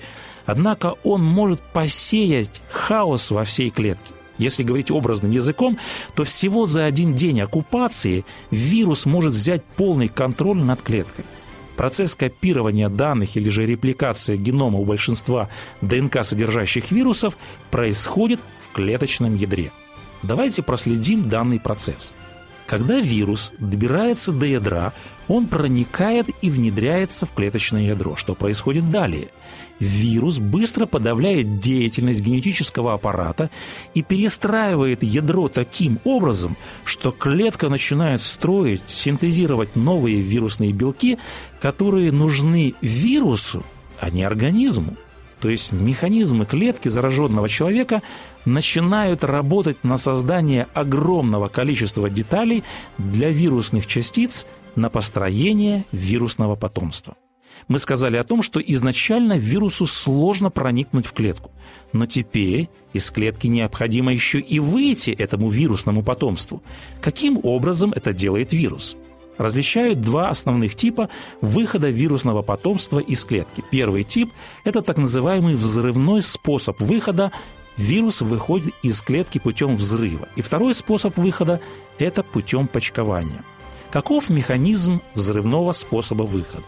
однако 0.45 0.95
он 1.03 1.23
может 1.23 1.61
посеять 1.61 2.61
хаос 2.69 3.31
во 3.31 3.43
всей 3.43 3.69
клетке. 3.69 4.13
Если 4.37 4.63
говорить 4.63 4.91
образным 4.91 5.31
языком, 5.31 5.79
то 6.15 6.23
всего 6.23 6.67
за 6.67 6.85
один 6.85 7.15
день 7.15 7.41
оккупации 7.41 8.23
вирус 8.51 9.05
может 9.05 9.33
взять 9.33 9.63
полный 9.63 10.09
контроль 10.09 10.57
над 10.57 10.81
клеткой. 10.81 11.25
Процесс 11.75 12.15
копирования 12.15 12.89
данных 12.89 13.37
или 13.37 13.49
же 13.49 13.65
репликация 13.65 14.35
генома 14.35 14.79
у 14.79 14.85
большинства 14.85 15.49
ДНК 15.81 16.23
содержащих 16.23 16.91
вирусов 16.91 17.37
происходит 17.71 18.39
в 18.59 18.73
клеточном 18.73 19.35
ядре. 19.35 19.71
Давайте 20.23 20.61
проследим 20.63 21.29
данный 21.29 21.59
процесс– 21.59 22.11
когда 22.67 22.99
вирус 22.99 23.53
добирается 23.59 24.33
до 24.33 24.45
ядра, 24.45 24.93
он 25.27 25.47
проникает 25.47 26.27
и 26.41 26.49
внедряется 26.49 27.25
в 27.25 27.31
клеточное 27.31 27.87
ядро. 27.87 28.15
Что 28.15 28.35
происходит 28.35 28.91
далее? 28.91 29.29
Вирус 29.79 30.39
быстро 30.39 30.85
подавляет 30.85 31.59
деятельность 31.59 32.21
генетического 32.21 32.93
аппарата 32.93 33.49
и 33.93 34.03
перестраивает 34.03 35.01
ядро 35.01 35.47
таким 35.47 35.99
образом, 36.03 36.57
что 36.83 37.11
клетка 37.11 37.69
начинает 37.69 38.21
строить, 38.21 38.81
синтезировать 38.87 39.75
новые 39.75 40.21
вирусные 40.21 40.73
белки, 40.73 41.17
которые 41.61 42.11
нужны 42.11 42.73
вирусу, 42.81 43.63
а 43.99 44.09
не 44.09 44.23
организму. 44.23 44.97
То 45.39 45.49
есть 45.49 45.71
механизмы 45.71 46.45
клетки 46.45 46.89
зараженного 46.89 47.47
человека 47.47 48.01
начинают 48.45 49.23
работать 49.23 49.83
на 49.83 49.97
создание 49.97 50.67
огромного 50.73 51.47
количества 51.47 52.09
деталей 52.09 52.63
для 52.97 53.29
вирусных 53.29 53.85
частиц 53.85 54.47
на 54.75 54.89
построение 54.89 55.85
вирусного 55.91 56.55
потомства. 56.55 57.15
Мы 57.67 57.79
сказали 57.79 58.17
о 58.17 58.23
том, 58.23 58.41
что 58.41 58.59
изначально 58.59 59.37
вирусу 59.37 59.87
сложно 59.87 60.49
проникнуть 60.49 61.05
в 61.05 61.13
клетку, 61.13 61.51
но 61.91 62.05
теперь 62.05 62.69
из 62.93 63.09
клетки 63.11 63.47
необходимо 63.47 64.13
еще 64.13 64.39
и 64.39 64.59
выйти 64.59 65.11
этому 65.11 65.49
вирусному 65.49 66.03
потомству. 66.03 66.61
Каким 67.01 67.39
образом 67.43 67.91
это 67.93 68.13
делает 68.13 68.53
вирус? 68.53 68.95
Различают 69.37 70.01
два 70.01 70.29
основных 70.29 70.75
типа 70.75 71.09
выхода 71.41 71.89
вирусного 71.89 72.41
потомства 72.41 72.99
из 72.99 73.23
клетки. 73.23 73.63
Первый 73.71 74.03
тип– 74.03 74.31
это 74.63 74.81
так 74.81 74.97
называемый 74.97 75.55
взрывной 75.55 76.21
способ 76.21 76.79
выхода. 76.79 77.31
Вирус 77.77 78.21
выходит 78.21 78.73
из 78.81 79.01
клетки 79.01 79.37
путем 79.37 79.75
взрыва. 79.75 80.27
И 80.35 80.41
второй 80.41 80.73
способ 80.73 81.17
выхода– 81.17 81.61
это 81.99 82.23
путем 82.23 82.67
почкования. 82.67 83.43
Каков 83.91 84.29
механизм 84.29 85.01
взрывного 85.13 85.71
способа 85.73 86.23
выхода? 86.23 86.65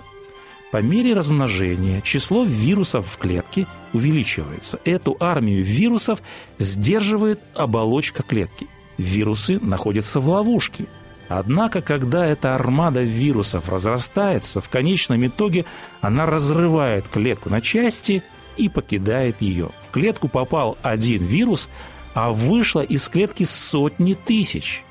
По 0.72 0.84
мере 0.84 1.14
размножения 1.14 2.02
число 2.02 2.44
вирусов 2.44 3.08
в 3.08 3.18
клетке 3.18 3.66
увеличивается. 3.92 4.80
Эту 4.86 5.18
армию 5.20 5.64
вирусов 5.64 6.22
сдерживает 6.60 7.42
оболочка 7.56 8.22
клетки. 8.22 8.68
Вирусы 9.00 9.60
находятся 9.60 10.20
в 10.20 10.30
ловушке– 10.30 10.86
Однако, 11.30 11.82
когда 11.82 12.26
эта 12.26 12.56
армада 12.56 13.04
вирусов 13.04 13.70
разрастается, 13.70 14.62
в 14.62 14.70
конечном 14.70 15.26
итоге 15.28 15.66
она 16.02 16.26
разрывает 16.26 17.08
клетку 17.08 17.52
на 17.52 17.62
части 17.62 18.24
и 18.58 18.68
покидает 18.68 19.40
ее. 19.40 19.70
В 19.82 19.92
клетку 19.92 20.28
попал 20.28 20.78
один 20.82 21.24
вирус, 21.24 21.70
а 22.16 22.32
вышло 22.32 22.82
из 22.82 23.08
клетки 23.08 23.44
сотни 23.44 24.16
тысяч. 24.16 24.84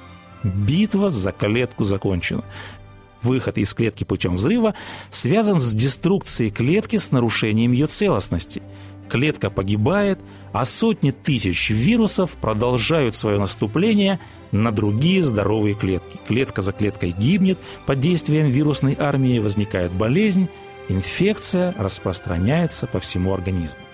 Битва 0.44 1.10
за 1.10 1.32
клетку 1.32 1.82
закончена. 1.82 2.44
Выход 3.20 3.58
из 3.58 3.74
клетки 3.74 4.04
путем 4.04 4.36
взрыва 4.36 4.74
связан 5.10 5.58
с 5.58 5.74
деструкцией 5.74 6.52
клетки 6.52 6.98
с 6.98 7.10
нарушением 7.10 7.72
ее 7.72 7.88
целостности. 7.88 8.62
Клетка 9.08 9.50
погибает, 9.50 10.18
а 10.52 10.64
сотни 10.64 11.10
тысяч 11.10 11.70
вирусов 11.70 12.32
продолжают 12.32 13.14
свое 13.14 13.38
наступление 13.38 14.20
на 14.52 14.70
другие 14.70 15.22
здоровые 15.22 15.74
клетки. 15.74 16.18
Клетка 16.26 16.62
за 16.62 16.72
клеткой 16.72 17.10
гибнет, 17.10 17.58
под 17.86 18.00
действием 18.00 18.48
вирусной 18.48 18.96
армии 18.98 19.38
возникает 19.38 19.92
болезнь, 19.92 20.48
инфекция 20.88 21.74
распространяется 21.78 22.86
по 22.86 23.00
всему 23.00 23.34
организму. 23.34 23.87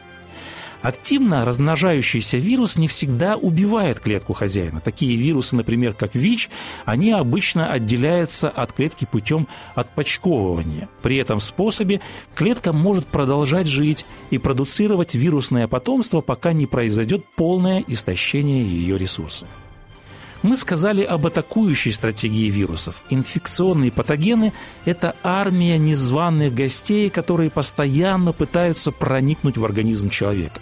Активно 0.84 1.46
размножающийся 1.46 2.36
вирус 2.36 2.76
не 2.76 2.88
всегда 2.88 3.36
убивает 3.36 4.00
клетку 4.00 4.34
хозяина. 4.34 4.82
Такие 4.82 5.16
вирусы, 5.16 5.56
например, 5.56 5.94
как 5.94 6.14
ВИЧ, 6.14 6.50
они 6.84 7.10
обычно 7.10 7.72
отделяются 7.72 8.50
от 8.50 8.74
клетки 8.74 9.08
путем 9.10 9.48
отпочковывания. 9.74 10.90
При 11.00 11.16
этом 11.16 11.40
способе 11.40 12.02
клетка 12.34 12.74
может 12.74 13.06
продолжать 13.06 13.66
жить 13.66 14.04
и 14.28 14.36
продуцировать 14.36 15.14
вирусное 15.14 15.68
потомство, 15.68 16.20
пока 16.20 16.52
не 16.52 16.66
произойдет 16.66 17.24
полное 17.34 17.82
истощение 17.88 18.66
ее 18.66 18.98
ресурсов. 18.98 19.48
Мы 20.44 20.58
сказали 20.58 21.02
об 21.02 21.26
атакующей 21.26 21.90
стратегии 21.90 22.50
вирусов. 22.50 23.02
Инфекционные 23.08 23.90
патогены– 23.90 24.52
это 24.84 25.16
армия 25.22 25.78
незваных 25.78 26.52
гостей, 26.54 27.08
которые 27.08 27.48
постоянно 27.48 28.34
пытаются 28.34 28.92
проникнуть 28.92 29.56
в 29.56 29.64
организм 29.64 30.10
человека. 30.10 30.60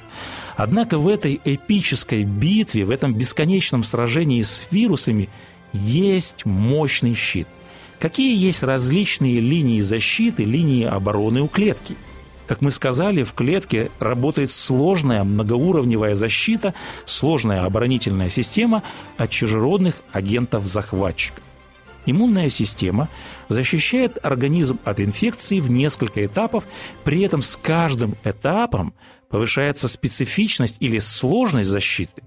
Однако 0.56 0.98
в 0.98 1.08
этой 1.08 1.40
эпической 1.44 2.22
битве, 2.22 2.84
в 2.84 2.92
этом 2.92 3.12
бесконечном 3.12 3.82
сражении 3.82 4.42
с 4.42 4.68
вирусами 4.70 5.28
есть 5.72 6.46
мощный 6.46 7.16
щит. 7.16 7.48
Какие 7.98 8.38
есть 8.38 8.62
различные 8.62 9.40
линии 9.40 9.80
защиты, 9.80 10.44
линии 10.44 10.84
обороны 10.84 11.42
у 11.42 11.48
клетки– 11.48 11.96
как 12.52 12.60
мы 12.60 12.70
сказали, 12.70 13.22
в 13.22 13.32
клетке 13.32 13.90
работает 13.98 14.50
сложная 14.50 15.24
многоуровневая 15.24 16.14
защита, 16.14 16.74
сложная 17.06 17.64
оборонительная 17.64 18.28
система 18.28 18.82
от 19.16 19.30
чужеродных 19.30 20.02
агентов-захватчиков. 20.12 21.42
Иммунная 22.04 22.50
система 22.50 23.08
защищает 23.48 24.18
организм 24.22 24.78
от 24.84 25.00
инфекции 25.00 25.60
в 25.60 25.70
несколько 25.70 26.26
этапов, 26.26 26.64
при 27.04 27.22
этом 27.22 27.40
с 27.40 27.56
каждым 27.56 28.16
этапом 28.22 28.92
повышается 29.30 29.88
специфичность 29.88 30.76
или 30.80 30.98
сложность 30.98 31.70
защиты. 31.70 32.22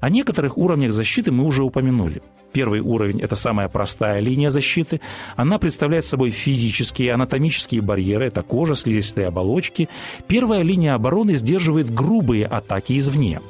О 0.00 0.08
некоторых 0.08 0.56
уровнях 0.56 0.90
защиты 0.92 1.32
мы 1.32 1.44
уже 1.44 1.64
упомянули– 1.64 2.22
Первый 2.52 2.80
уровень– 2.80 3.20
это 3.22 3.36
самая 3.36 3.68
простая 3.68 4.20
линия 4.20 4.50
защиты. 4.50 5.00
Она 5.36 5.58
представляет 5.58 6.04
собой 6.04 6.30
физические, 6.30 7.12
анатомические 7.12 7.80
барьеры– 7.80 8.24
это 8.26 8.42
кожа, 8.42 8.74
слизистые 8.74 9.28
оболочки. 9.28 9.88
Первая 10.26 10.62
линия 10.62 10.94
обороны 10.94 11.34
сдерживает 11.34 11.92
грубые 11.92 12.46
атаки 12.46 12.98
извне. 12.98 13.40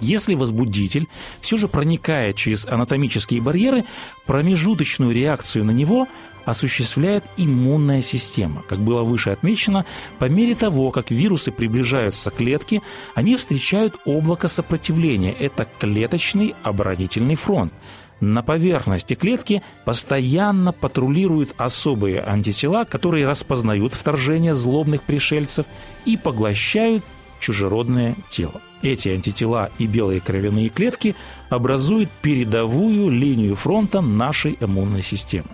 Если 0.00 0.34
возбудитель 0.34 1.06
все 1.40 1.56
же 1.56 1.68
проникает 1.68 2.36
через 2.36 2.66
анатомические 2.66 3.40
барьеры, 3.40 3.84
промежуточную 4.26 5.12
реакцию 5.12 5.64
на 5.64 5.70
него 5.70 6.08
осуществляет 6.44 7.22
иммунная 7.36 8.02
система. 8.02 8.62
Как 8.68 8.80
было 8.80 9.02
выше 9.02 9.30
отмечено, 9.30 9.84
по 10.18 10.24
мере 10.24 10.56
того, 10.56 10.90
как 10.90 11.12
вирусы 11.12 11.52
приближаются 11.52 12.32
к 12.32 12.36
клетке, 12.36 12.82
они 13.14 13.36
встречают 13.36 13.94
облако 14.04 14.48
сопротивления. 14.48 15.32
Это 15.32 15.68
клеточный 15.78 16.56
оборонительный 16.64 17.36
фронт– 17.36 17.72
на 18.22 18.42
поверхности 18.44 19.14
клетки 19.14 19.62
постоянно 19.84 20.72
патрулируют 20.72 21.54
особые 21.58 22.22
антитела, 22.22 22.84
которые 22.84 23.26
распознают 23.26 23.94
вторжение 23.94 24.54
злобных 24.54 25.02
пришельцев 25.02 25.66
и 26.06 26.16
поглощают 26.16 27.04
чужеродное 27.40 28.14
тело. 28.28 28.60
Эти 28.82 29.08
антитела 29.08 29.70
и 29.78 29.88
белые 29.88 30.20
кровяные 30.20 30.68
клетки 30.68 31.16
образуют 31.50 32.10
передовую 32.22 33.10
линию 33.10 33.56
фронта 33.56 34.00
нашей 34.00 34.56
иммунной 34.60 35.02
системы. 35.02 35.48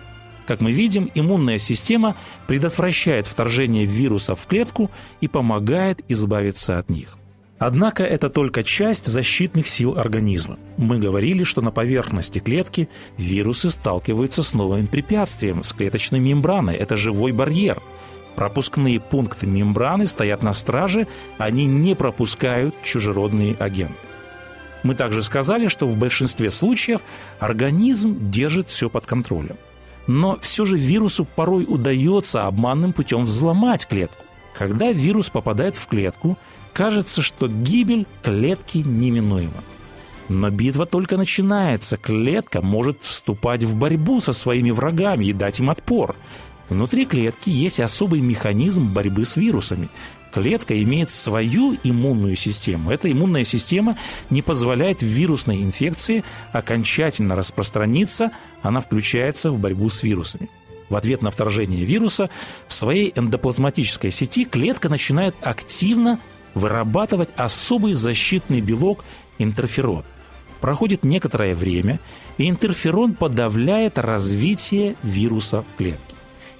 Как 0.45 0.61
мы 0.61 0.71
видим, 0.71 1.09
иммунная 1.15 1.57
система 1.57 2.15
предотвращает 2.45 3.25
вторжение 3.25 3.85
вирусов 3.85 4.41
в 4.41 4.47
клетку 4.47 4.91
и 5.21 5.27
помогает 5.27 6.01
избавиться 6.07 6.77
от 6.77 6.89
них. 6.89 7.18
Однако 7.59 8.03
это 8.03 8.29
только 8.29 8.63
часть 8.63 9.05
защитных 9.05 9.67
сил 9.67 9.99
организма. 9.99 10.57
Мы 10.77 10.97
говорили, 10.97 11.43
что 11.43 11.61
на 11.61 11.71
поверхности 11.71 12.39
клетки 12.39 12.87
вирусы 13.17 13.69
сталкиваются 13.69 14.43
с 14.43 14.53
новым 14.53 14.87
препятствием, 14.87 15.61
с 15.61 15.73
клеточной 15.73 16.19
мембраной. 16.19 16.77
Это 16.77 16.95
живой 16.95 17.33
барьер. 17.33 17.81
Пропускные 18.35 19.01
пункты 19.01 19.45
мембраны 19.45 20.07
стоят 20.07 20.41
на 20.41 20.53
страже, 20.53 21.05
они 21.37 21.65
не 21.65 21.95
пропускают 21.95 22.73
чужеродные 22.81 23.55
агенты. 23.59 23.93
Мы 24.83 24.95
также 24.95 25.21
сказали, 25.21 25.67
что 25.67 25.85
в 25.85 25.97
большинстве 25.97 26.51
случаев 26.51 27.01
организм 27.39 28.31
держит 28.31 28.69
все 28.69 28.89
под 28.89 29.05
контролем. 29.05 29.57
Но 30.07 30.37
все 30.39 30.63
же 30.63 30.77
вирусу 30.77 31.25
порой 31.25 31.65
удается 31.67 32.47
обманным 32.47 32.93
путем 32.93 33.23
взломать 33.23 33.85
клетку. 33.85 34.23
Когда 34.57 34.93
вирус 34.93 35.29
попадает 35.29 35.75
в 35.75 35.85
клетку– 35.87 36.37
Кажется, 36.79 37.21
что 37.21 37.49
гибель 37.49 38.07
клетки 38.23 38.77
неминуема. 38.77 39.65
Но 40.29 40.49
битва 40.49 40.85
только 40.85 41.17
начинается. 41.17 41.97
Клетка 41.97 42.61
может 42.61 43.03
вступать 43.03 43.63
в 43.63 43.75
борьбу 43.75 44.21
со 44.21 44.31
своими 44.31 44.71
врагами 44.71 45.25
и 45.25 45.33
дать 45.33 45.59
им 45.59 45.69
отпор. 45.69 46.15
Внутри 46.69 47.05
клетки 47.05 47.49
есть 47.49 47.81
особый 47.81 48.21
механизм 48.21 48.93
борьбы 48.93 49.25
с 49.25 49.35
вирусами. 49.35 49.89
Клетка 50.33 50.81
имеет 50.81 51.09
свою 51.09 51.75
иммунную 51.83 52.37
систему. 52.37 52.91
Эта 52.91 53.11
иммунная 53.11 53.43
система 53.43 53.97
не 54.29 54.41
позволяет 54.41 55.01
вирусной 55.01 55.61
инфекции 55.61 56.23
окончательно 56.53 57.35
распространиться, 57.35 58.31
она 58.61 58.79
включается 58.79 59.51
в 59.51 59.59
борьбу 59.59 59.89
с 59.89 60.01
вирусами. 60.01 60.49
В 60.87 60.95
ответ 60.95 61.23
на 61.23 61.29
вторжение 61.29 61.83
вируса 61.83 62.29
в 62.69 62.73
своей 62.73 63.11
эндоплазматической 63.13 64.11
сети 64.11 64.45
клетка 64.45 64.87
начинает 64.87 65.35
активно 65.41 66.19
вырабатывать 66.59 67.29
особый 67.35 67.93
защитный 67.93 68.61
белок 68.61 69.03
интерферон. 69.37 70.03
Проходит 70.61 71.03
некоторое 71.03 71.55
время, 71.55 71.99
и 72.37 72.49
интерферон 72.49 73.13
подавляет 73.13 73.97
развитие 73.97 74.95
вируса 75.01 75.63
в 75.63 75.77
клетке. 75.77 76.15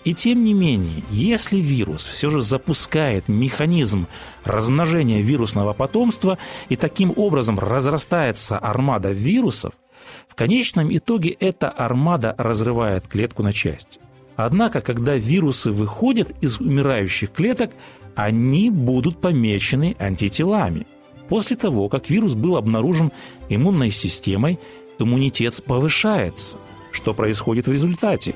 И 0.05 0.13
тем 0.13 0.43
не 0.43 0.53
менее, 0.53 1.03
если 1.11 1.57
вирус 1.57 2.05
все 2.05 2.29
же 2.29 2.41
запускает 2.41 3.27
механизм 3.27 4.07
размножения 4.45 5.21
вирусного 5.21 5.73
потомства 5.73 6.37
и 6.69 6.77
таким 6.77 7.13
образом 7.15 7.59
разрастается 7.59 8.57
армада 8.57 9.11
вирусов, 9.11 9.73
в 10.27 10.35
конечном 10.35 10.95
итоге 10.95 11.31
эта 11.31 11.69
армада 11.69 12.33
разрывает 12.37 13.07
клетку 13.07 13.43
на 13.43 13.51
части. 13.51 13.99
Однако, 14.41 14.79
когда 14.79 15.17
вирусы 15.17 15.69
выходят 15.69 16.33
из 16.39 16.61
умирающих 16.61 17.29
клеток, 17.33 17.71
они 18.15 18.69
будут 18.69 19.19
помечены 19.19 19.97
антителами. 19.99 20.87
После 21.27 21.57
того, 21.57 21.89
как 21.89 22.09
вирус 22.09 22.35
был 22.35 22.55
обнаружен 22.55 23.11
иммунной 23.49 23.91
системой, 23.91 24.57
иммунитет 24.97 25.61
повышается. 25.65 26.57
Что 26.93 27.13
происходит 27.13 27.67
в 27.67 27.73
результате? 27.73 28.35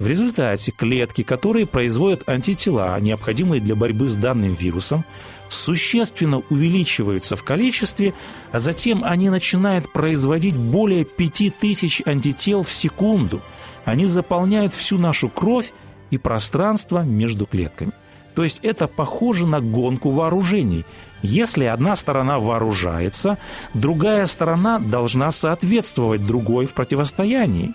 В 0.00 0.08
результате 0.08 0.72
клетки, 0.72 1.22
которые 1.22 1.66
производят 1.66 2.28
антитела, 2.28 2.98
необходимые 2.98 3.60
для 3.60 3.76
борьбы 3.76 4.08
с 4.08 4.16
данным 4.16 4.54
вирусом, 4.54 5.04
существенно 5.48 6.42
увеличиваются 6.50 7.36
в 7.36 7.44
количестве, 7.44 8.12
а 8.50 8.58
затем 8.58 9.04
они 9.04 9.30
начинают 9.30 9.92
производить 9.92 10.56
более 10.56 11.04
5000 11.04 12.02
антител 12.06 12.64
в 12.64 12.72
секунду. 12.72 13.40
Они 13.88 14.06
заполняют 14.06 14.74
всю 14.74 14.98
нашу 14.98 15.28
кровь 15.28 15.72
и 16.10 16.18
пространство 16.18 17.02
между 17.02 17.46
клетками– 17.46 17.92
то 18.38 18.44
есть 18.44 18.60
это 18.62 18.86
похоже 18.86 19.48
на 19.48 19.60
гонку 19.60 20.10
вооружений. 20.10 20.84
Если 21.22 21.64
одна 21.64 21.96
сторона 21.96 22.38
вооружается, 22.38 23.36
другая 23.74 24.26
сторона 24.26 24.78
должна 24.78 25.32
соответствовать 25.32 26.24
другой 26.24 26.66
в 26.66 26.74
противостоянии. 26.74 27.74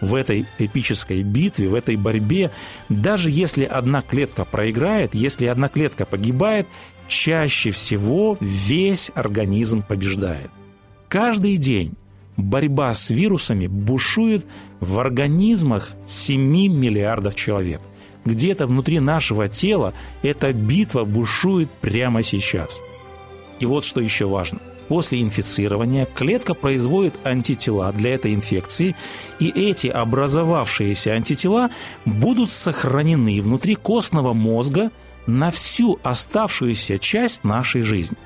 В 0.00 0.14
этой 0.14 0.46
эпической 0.58 1.24
битве, 1.24 1.68
в 1.68 1.74
этой 1.74 1.96
борьбе, 1.96 2.52
даже 2.88 3.30
если 3.30 3.64
одна 3.64 4.00
клетка 4.00 4.44
проиграет, 4.44 5.12
если 5.12 5.46
одна 5.46 5.68
клетка 5.68 6.06
погибает, 6.06 6.68
чаще 7.08 7.72
всего 7.72 8.38
весь 8.40 9.10
организм 9.16 9.82
побеждает. 9.82 10.52
Каждый 11.08 11.56
день 11.56 11.96
борьба 12.42 12.92
с 12.94 13.10
вирусами 13.10 13.66
бушует 13.66 14.46
в 14.80 14.98
организмах 14.98 15.90
7 16.06 16.40
миллиардов 16.40 17.34
человек 17.34 17.80
где-то 18.24 18.66
внутри 18.66 19.00
нашего 19.00 19.48
тела 19.48 19.94
эта 20.22 20.52
битва 20.52 21.04
бушует 21.04 21.70
прямо 21.80 22.22
сейчас. 22.22 22.80
И 23.58 23.66
вот 23.66 23.84
что 23.84 24.00
еще 24.00 24.26
важно. 24.26 24.60
после 24.88 25.22
инфицирования 25.22 26.04
клетка 26.04 26.52
производит 26.52 27.14
антитела 27.22 27.92
для 27.92 28.14
этой 28.14 28.34
инфекции, 28.34 28.96
и 29.38 29.48
эти 29.48 29.86
образовавшиеся 29.86 31.12
антитела 31.12 31.70
будут 32.04 32.50
сохранены 32.50 33.40
внутри 33.40 33.76
костного 33.76 34.32
мозга 34.32 34.90
на 35.28 35.52
всю 35.52 36.00
оставшуюся 36.02 36.98
часть 36.98 37.44
нашей 37.44 37.82
жизни. 37.82 38.16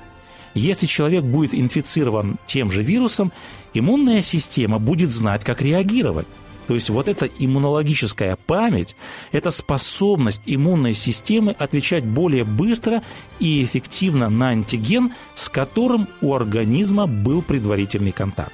Если 0.54 0.86
человек 0.86 1.24
будет 1.24 1.54
инфицирован 1.54 2.38
тем 2.46 2.70
же 2.70 2.82
вирусом, 2.82 3.32
иммунная 3.74 4.22
система 4.22 4.78
будет 4.78 5.10
знать, 5.10 5.44
как 5.44 5.60
реагировать. 5.62 6.26
То 6.66 6.74
есть 6.74 6.88
вот 6.88 7.08
эта 7.08 7.26
иммунологическая 7.26 8.36
память– 8.46 8.96
это 9.32 9.50
способность 9.50 10.42
иммунной 10.46 10.94
системы 10.94 11.52
отвечать 11.52 12.06
более 12.06 12.44
быстро 12.44 13.02
и 13.38 13.62
эффективно 13.62 14.30
на 14.30 14.48
антиген, 14.48 15.12
с 15.34 15.50
которым 15.50 16.08
у 16.22 16.32
организма 16.32 17.06
был 17.06 17.42
предварительный 17.42 18.12
контакт. 18.12 18.52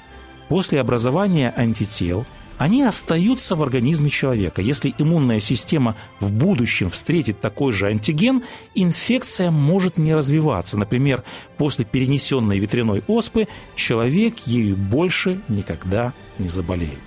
После 0.49 0.81
образования 0.81 1.55
антител– 1.57 2.27
они 2.61 2.83
остаются 2.83 3.57
в 3.57 3.63
организме 3.63 4.11
человека. 4.11 4.61
Если 4.61 4.93
иммунная 4.99 5.41
система 5.41 5.97
в 6.21 6.31
будущем 6.31 6.91
встретит 6.91 7.41
такой 7.41 7.73
же 7.73 7.87
антиген, 7.87 8.43
инфекция 8.75 9.51
может 9.51 9.97
не 9.97 10.15
развиваться. 10.15 10.79
Например, 10.79 11.25
после 11.57 11.87
перенесенной 11.87 12.59
ветряной 12.59 13.03
оспы 13.07 13.49
человек 13.77 14.41
ею 14.41 14.77
больше 14.77 15.41
никогда 15.49 16.13
не 16.39 16.49
заболеет. 16.49 16.99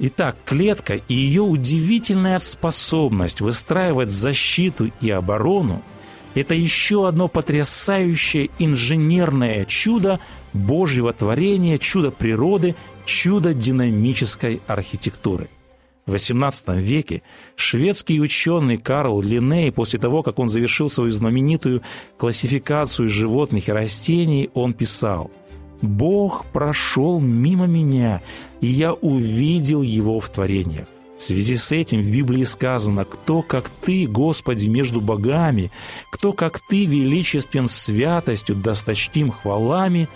Итак, 0.00 0.36
клетка 0.44 0.96
и 0.96 1.14
ее 1.14 1.40
удивительная 1.40 2.38
способность 2.38 3.40
выстраивать 3.40 4.10
защиту 4.10 4.90
и 5.00 5.08
оборону– 5.08 5.82
это 6.34 6.54
еще 6.54 7.06
одно 7.06 7.28
потрясающее 7.28 8.50
инженерное 8.58 9.64
чудо 9.64 10.20
Божьего 10.52 11.12
творения, 11.12 11.78
чудо 11.78 12.10
природы, 12.10 12.74
чудо 13.04 13.54
динамической 13.54 14.60
архитектуры. 14.66 15.48
В 16.06 16.14
XVIII 16.14 16.80
веке 16.80 17.22
шведский 17.56 18.20
ученый 18.20 18.76
Карл 18.76 19.22
Линней, 19.22 19.70
после 19.70 19.98
того, 19.98 20.22
как 20.22 20.38
он 20.38 20.48
завершил 20.50 20.90
свою 20.90 21.10
знаменитую 21.12 21.82
классификацию 22.18 23.08
животных 23.08 23.68
и 23.68 23.72
растений, 23.72 24.50
он 24.54 24.74
писал– 24.74 25.30
Бог 25.84 26.46
прошел 26.46 27.20
мимо 27.20 27.66
меня, 27.66 28.22
и 28.60 28.66
я 28.66 28.92
увидел 28.92 29.82
Его 29.82 30.18
в 30.20 30.28
творениях. 30.28 30.88
В 31.18 31.22
связи 31.22 31.56
с 31.56 31.72
этим 31.72 32.00
в 32.02 32.10
Библии 32.10 32.44
сказано, 32.44 33.04
«Кто, 33.04 33.42
как 33.42 33.68
Ты, 33.68 34.06
Господи, 34.06 34.68
между 34.68 35.00
богами, 35.00 35.70
кто, 36.10 36.32
как 36.32 36.60
Ты, 36.60 36.86
величествен 36.86 37.68
святостью, 37.68 38.56
досточтим 38.56 39.30
хвалами, 39.30 40.08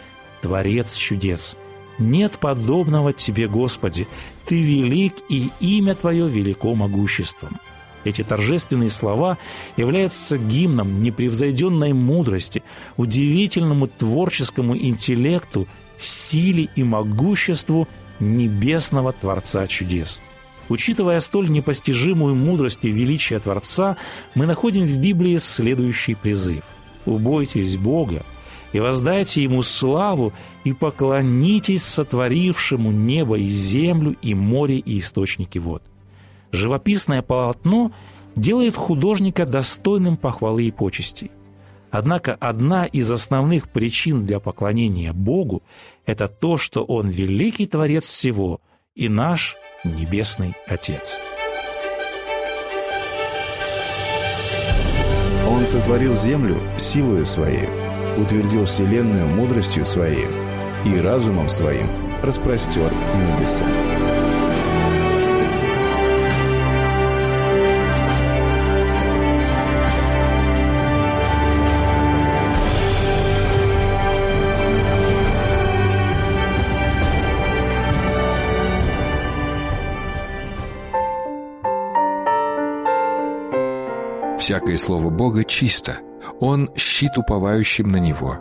Творец 0.43 0.97
чудес». 0.97 1.57
Нет 1.99 2.39
подобного 2.39 3.13
Тебе, 3.13 3.49
Господи, 3.49 4.07
Ты 4.47 4.63
велик, 4.63 5.15
и 5.29 5.51
имя 5.61 5.95
Твое 5.95 6.29
велико 6.29 6.75
могуществом. 6.75 7.59
Эти 8.05 8.23
торжественные 8.23 8.91
слова 8.91 9.39
являются 9.77 10.39
гимном 10.39 11.01
непревзойденной 11.01 11.93
мудрости, 11.93 12.63
удивительному 12.97 13.89
творческому 13.89 14.77
интеллекту, 14.77 15.67
силе 15.97 16.69
и 16.77 16.85
могуществу 16.85 17.89
небесного 18.21 19.13
Творца 19.13 19.67
чудес. 19.67 20.23
Учитывая 20.69 21.19
столь 21.21 21.51
непостижимую 21.51 22.35
мудрость 22.35 22.81
и 22.83 22.91
величие 22.91 23.39
Творца, 23.41 23.97
мы 24.35 24.47
находим 24.47 24.85
в 24.85 24.99
Библии 24.99 25.39
следующий 25.39 26.15
призыв. 26.15 26.63
«Убойтесь 27.07 27.77
Бога 27.77 28.25
и 28.73 28.81
воздайте 28.81 29.43
Ему 29.43 29.63
славу, 29.63 30.33
и 30.65 30.73
поклонитесь 30.73 31.85
сотворившему 31.85 32.91
небо 32.91 33.39
и 33.39 33.49
землю, 33.49 34.17
и 34.23 34.35
море, 34.35 34.79
и 34.79 34.99
источники 34.99 35.59
вод». 35.59 35.83
Живописное 36.53 37.23
полотно 37.23 37.93
делает 38.37 38.75
художника 38.75 39.45
достойным 39.47 40.17
похвалы 40.17 40.65
и 40.65 40.71
почестей. 40.71 41.31
Однако 41.91 42.35
одна 42.35 42.85
из 42.85 43.11
основных 43.11 43.71
причин 43.71 44.27
для 44.27 44.41
поклонения 44.41 45.13
Богу– 45.13 45.63
это 46.07 46.29
то, 46.29 46.57
что 46.57 46.85
Он 46.85 47.09
великий 47.09 47.67
Творец 47.67 48.09
всего 48.09 48.61
и 48.95 49.09
наш 49.09 49.57
Небесный 49.85 50.55
Отец. 50.67 51.19
Он 55.49 55.65
сотворил 55.65 56.15
землю 56.15 56.61
силою 56.79 57.25
своей, 57.25 57.69
утвердил 58.19 58.65
вселенную 58.65 59.27
мудростью 59.27 59.85
своей 59.85 60.27
и 60.85 60.99
разумом 60.99 61.49
своим 61.49 61.87
распростер 62.23 62.93
небеса. 63.15 63.65
Всякое 84.39 84.79
слово 84.79 85.11
Бога 85.11 85.45
чисто. 85.45 86.01
Он 86.41 86.71
щит 86.77 87.19
уповающим 87.19 87.89
на 87.91 87.97
Него. 87.97 88.37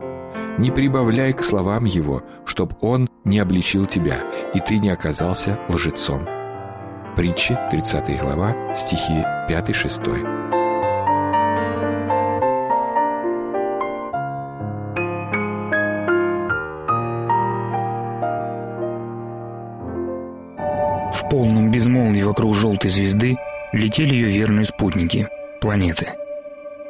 Не 0.57 0.71
прибавляй 0.71 1.33
к 1.33 1.39
словам 1.39 1.85
Его, 1.85 2.23
чтоб 2.45 2.73
Он 2.81 3.09
не 3.23 3.39
обличил 3.39 3.85
тебя, 3.85 4.23
и 4.53 4.59
ты 4.59 4.77
не 4.77 4.89
оказался 4.89 5.59
лжецом. 5.67 6.27
Притчи, 7.15 7.57
30 7.71 8.19
глава, 8.19 8.75
стихи 8.75 9.23
5-6. 9.49 10.47
В 21.11 21.29
полном 21.29 21.71
безмолвии 21.71 22.21
вокруг 22.21 22.53
желтой 22.53 22.89
звезды 22.89 23.37
летели 23.73 24.13
ее 24.13 24.29
верные 24.29 24.65
спутники 24.65 25.27
планеты. 25.59 26.13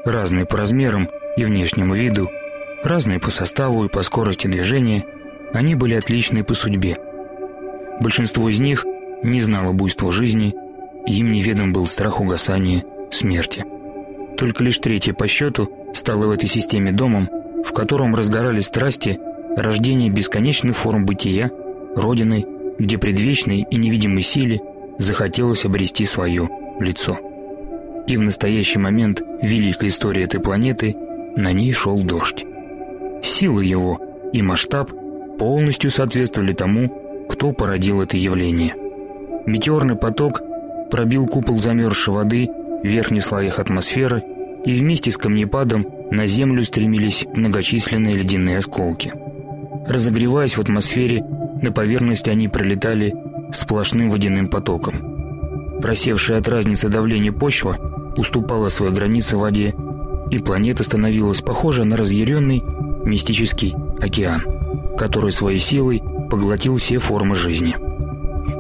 Разные 0.07 0.45
по 0.45 0.55
размерам 0.55 1.09
и 1.35 1.43
внешнему 1.43 1.93
виду, 1.93 2.29
разные 2.81 3.19
по 3.19 3.29
составу 3.29 3.83
и 3.83 3.89
по 3.89 4.03
скорости 4.03 4.47
движения, 4.47 5.05
они 5.53 5.75
были 5.75 5.95
отличны 5.95 6.45
по 6.45 6.53
судьбе. 6.53 6.97
Большинство 7.99 8.47
из 8.47 8.61
них 8.61 8.85
не 9.21 9.41
знало 9.41 9.73
буйства 9.73 10.09
жизни, 10.13 10.55
им 11.05 11.29
неведом 11.33 11.73
был 11.73 11.85
страх 11.87 12.21
угасания 12.21 12.85
смерти. 13.11 13.65
Только 14.37 14.63
лишь 14.63 14.77
третья 14.77 15.11
по 15.11 15.27
счету 15.27 15.69
стала 15.93 16.27
в 16.27 16.31
этой 16.31 16.47
системе 16.47 16.93
домом, 16.93 17.29
в 17.65 17.73
котором 17.73 18.15
разгорались 18.15 18.67
страсти 18.67 19.19
рождения 19.57 20.09
бесконечных 20.09 20.77
форм 20.77 21.05
бытия, 21.05 21.51
родиной, 21.97 22.45
где 22.79 22.97
предвечной 22.97 23.67
и 23.69 23.75
невидимой 23.75 24.21
силе 24.21 24.61
захотелось 24.99 25.65
обрести 25.65 26.05
свое 26.05 26.47
лицо. 26.79 27.19
И 28.07 28.15
в 28.15 28.21
настоящий 28.21 28.79
момент 28.79 29.21
великой 29.41 29.89
истории 29.89 30.23
этой 30.23 30.39
планеты 30.39 30.95
на 31.35 31.51
ней 31.51 31.73
шел 31.73 32.01
дождь. 32.01 32.45
Сила 33.21 33.59
его 33.59 33.99
и 34.33 34.41
масштаб 34.41 34.91
полностью 35.37 35.91
соответствовали 35.91 36.53
тому, 36.53 37.27
кто 37.29 37.51
породил 37.51 38.01
это 38.01 38.17
явление. 38.17 38.73
Метеорный 39.45 39.95
поток 39.95 40.41
пробил 40.89 41.27
купол 41.27 41.59
замерзшей 41.59 42.13
воды 42.13 42.49
в 42.83 42.87
верхних 42.87 43.23
слоях 43.23 43.59
атмосферы, 43.59 44.23
и 44.65 44.73
вместе 44.73 45.11
с 45.11 45.17
камнепадом 45.17 45.87
на 46.11 46.25
Землю 46.25 46.63
стремились 46.63 47.25
многочисленные 47.33 48.15
ледяные 48.15 48.57
осколки. 48.57 49.13
Разогреваясь 49.87 50.57
в 50.57 50.61
атмосфере, 50.61 51.23
на 51.61 51.71
поверхности 51.71 52.29
они 52.29 52.47
пролетали 52.47 53.13
сплошным 53.51 54.09
водяным 54.09 54.47
потоком. 54.47 55.79
Просевшая 55.81 56.39
от 56.39 56.47
разницы 56.47 56.89
давления 56.89 57.31
почва 57.31 57.77
уступала 58.17 58.69
свои 58.69 58.91
границы 58.91 59.37
воде, 59.37 59.75
и 60.29 60.39
планета 60.39 60.83
становилась 60.83 61.41
похожа 61.41 61.83
на 61.83 61.95
разъяренный 61.95 62.63
мистический 63.03 63.75
океан, 64.01 64.43
который 64.97 65.31
своей 65.31 65.59
силой 65.59 66.01
поглотил 66.29 66.77
все 66.77 66.99
формы 66.99 67.35
жизни. 67.35 67.75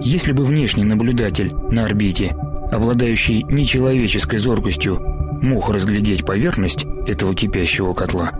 Если 0.01 0.31
бы 0.31 0.45
внешний 0.45 0.83
наблюдатель 0.83 1.53
на 1.69 1.85
орбите, 1.85 2.35
обладающий 2.71 3.43
нечеловеческой 3.43 4.39
зоркостью, 4.39 4.99
мог 5.41 5.69
разглядеть 5.69 6.25
поверхность 6.25 6.85
этого 7.05 7.35
кипящего 7.35 7.93
котла, 7.93 8.31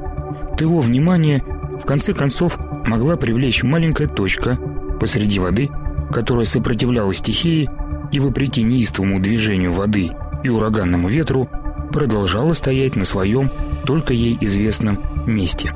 то 0.58 0.63
его 0.63 0.80
внимание 0.80 1.43
в 1.82 1.86
конце 1.86 2.13
концов 2.13 2.58
могла 2.86 3.17
привлечь 3.17 3.63
маленькая 3.63 4.08
точка 4.08 4.58
посреди 4.99 5.39
воды, 5.39 5.69
которая 6.12 6.45
сопротивлялась 6.45 7.17
стихии 7.17 7.69
и, 8.12 8.19
вопреки 8.19 8.63
неистовому 8.63 9.19
движению 9.19 9.73
воды 9.73 10.12
и 10.43 10.50
ураганному 10.50 11.08
ветру 11.08 11.50
продолжала 11.91 12.54
стоять 12.54 12.95
на 12.95 13.06
своем 13.06 13.52
только 13.86 14.13
ей 14.13 14.38
известном 14.41 15.00
месте. 15.26 15.73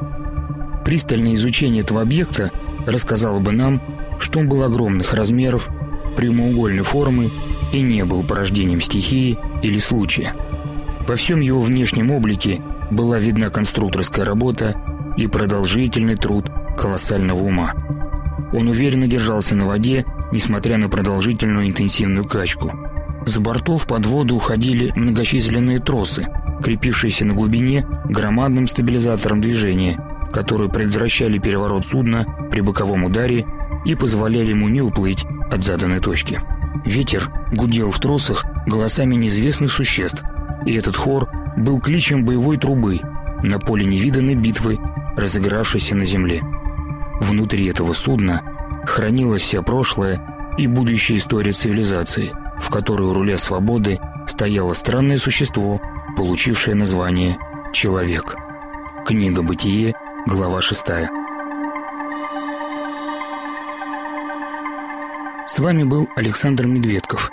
Пристальное 0.86 1.34
изучение 1.36 1.84
этого 1.84 2.02
объекта 2.02 2.52
рассказало 2.86 3.40
бы 3.40 3.52
нам, 3.52 3.82
что 4.20 4.40
он 4.40 4.50
был 4.50 4.64
огромных 4.64 5.14
размеров, 5.14 5.70
прямоугольной 6.18 6.84
формы 6.84 7.32
и 7.72 7.82
не 7.82 8.04
был 8.06 8.24
порождением 8.24 8.82
стихии 8.82 9.38
или 9.62 9.78
случая. 9.78 10.34
Во 11.08 11.16
всем 11.16 11.40
его 11.40 11.62
внешнем 11.62 12.12
облике 12.12 12.62
была 12.92 13.20
видна 13.20 13.50
конструкторская 13.50 14.26
работа 14.26 14.76
и 15.18 15.28
продолжительный 15.28 16.16
труд 16.16 16.52
колоссального 16.78 17.40
ума. 17.40 17.74
Он 18.54 18.68
уверенно 18.68 19.08
держался 19.08 19.56
на 19.56 19.66
воде, 19.66 20.06
несмотря 20.34 20.78
на 20.78 20.90
продолжительную 20.90 21.68
интенсивную 21.68 22.26
качку. 22.26 22.72
С 23.26 23.38
бортов 23.38 23.86
под 23.86 24.06
воду 24.06 24.36
уходили 24.36 24.92
многочисленные 24.96 25.80
тросы, 25.80 26.28
крепившиеся 26.64 27.26
на 27.26 27.34
глубине 27.34 27.86
громадным 28.06 28.68
стабилизатором 28.68 29.42
движения, 29.42 30.04
которые 30.32 30.70
предотвращали 30.70 31.38
переворот 31.38 31.86
судна 31.86 32.26
при 32.52 32.62
боковом 32.62 33.04
ударе 33.04 33.46
и 33.86 33.96
позволяли 33.96 34.52
ему 34.52 34.70
не 34.70 34.82
уплыть 34.82 35.26
от 35.52 35.64
заданной 35.64 36.00
точки. 36.00 36.42
Ветер 36.86 37.30
гудел 37.52 37.92
в 37.92 38.00
тросах 38.00 38.46
голосами 38.66 39.16
неизвестных 39.16 39.72
существ, 39.72 40.24
и 40.66 40.74
этот 40.74 40.96
хор 40.96 41.30
был 41.58 41.80
кличем 41.80 42.26
боевой 42.26 42.58
трубы 42.58 43.02
на 43.44 43.60
поле 43.60 43.86
невиданной 43.86 44.36
битвы, 44.36 44.80
разыгравшейся 45.16 45.96
на 45.96 46.06
земле. 46.06 46.42
Внутри 47.20 47.68
этого 47.68 47.94
судна 47.94 48.42
хранилась 48.86 49.44
вся 49.44 49.62
прошлая 49.62 50.22
и 50.58 50.68
будущая 50.68 51.18
история 51.18 51.52
цивилизации, 51.52 52.34
в 52.62 52.70
которой 52.70 53.10
у 53.10 53.14
руля 53.14 53.38
свободы 53.38 54.00
стояло 54.28 54.74
странное 54.74 55.18
существо, 55.18 55.82
получившее 56.16 56.76
название 56.76 57.38
«Человек». 57.74 58.36
Книга 59.06 59.42
«Бытие», 59.42 59.96
глава 60.28 60.62
6. 60.62 60.86
С 65.48 65.60
вами 65.60 65.84
был 65.84 66.08
Александр 66.16 66.68
Медведков. 66.68 67.32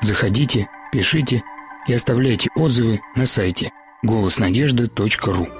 Заходите, 0.00 0.68
пишите 0.92 1.42
и 1.86 1.92
оставляйте 1.92 2.48
отзывы 2.54 3.00
на 3.16 3.26
сайте 3.26 3.72
голоснадежды.ру. 4.02 5.59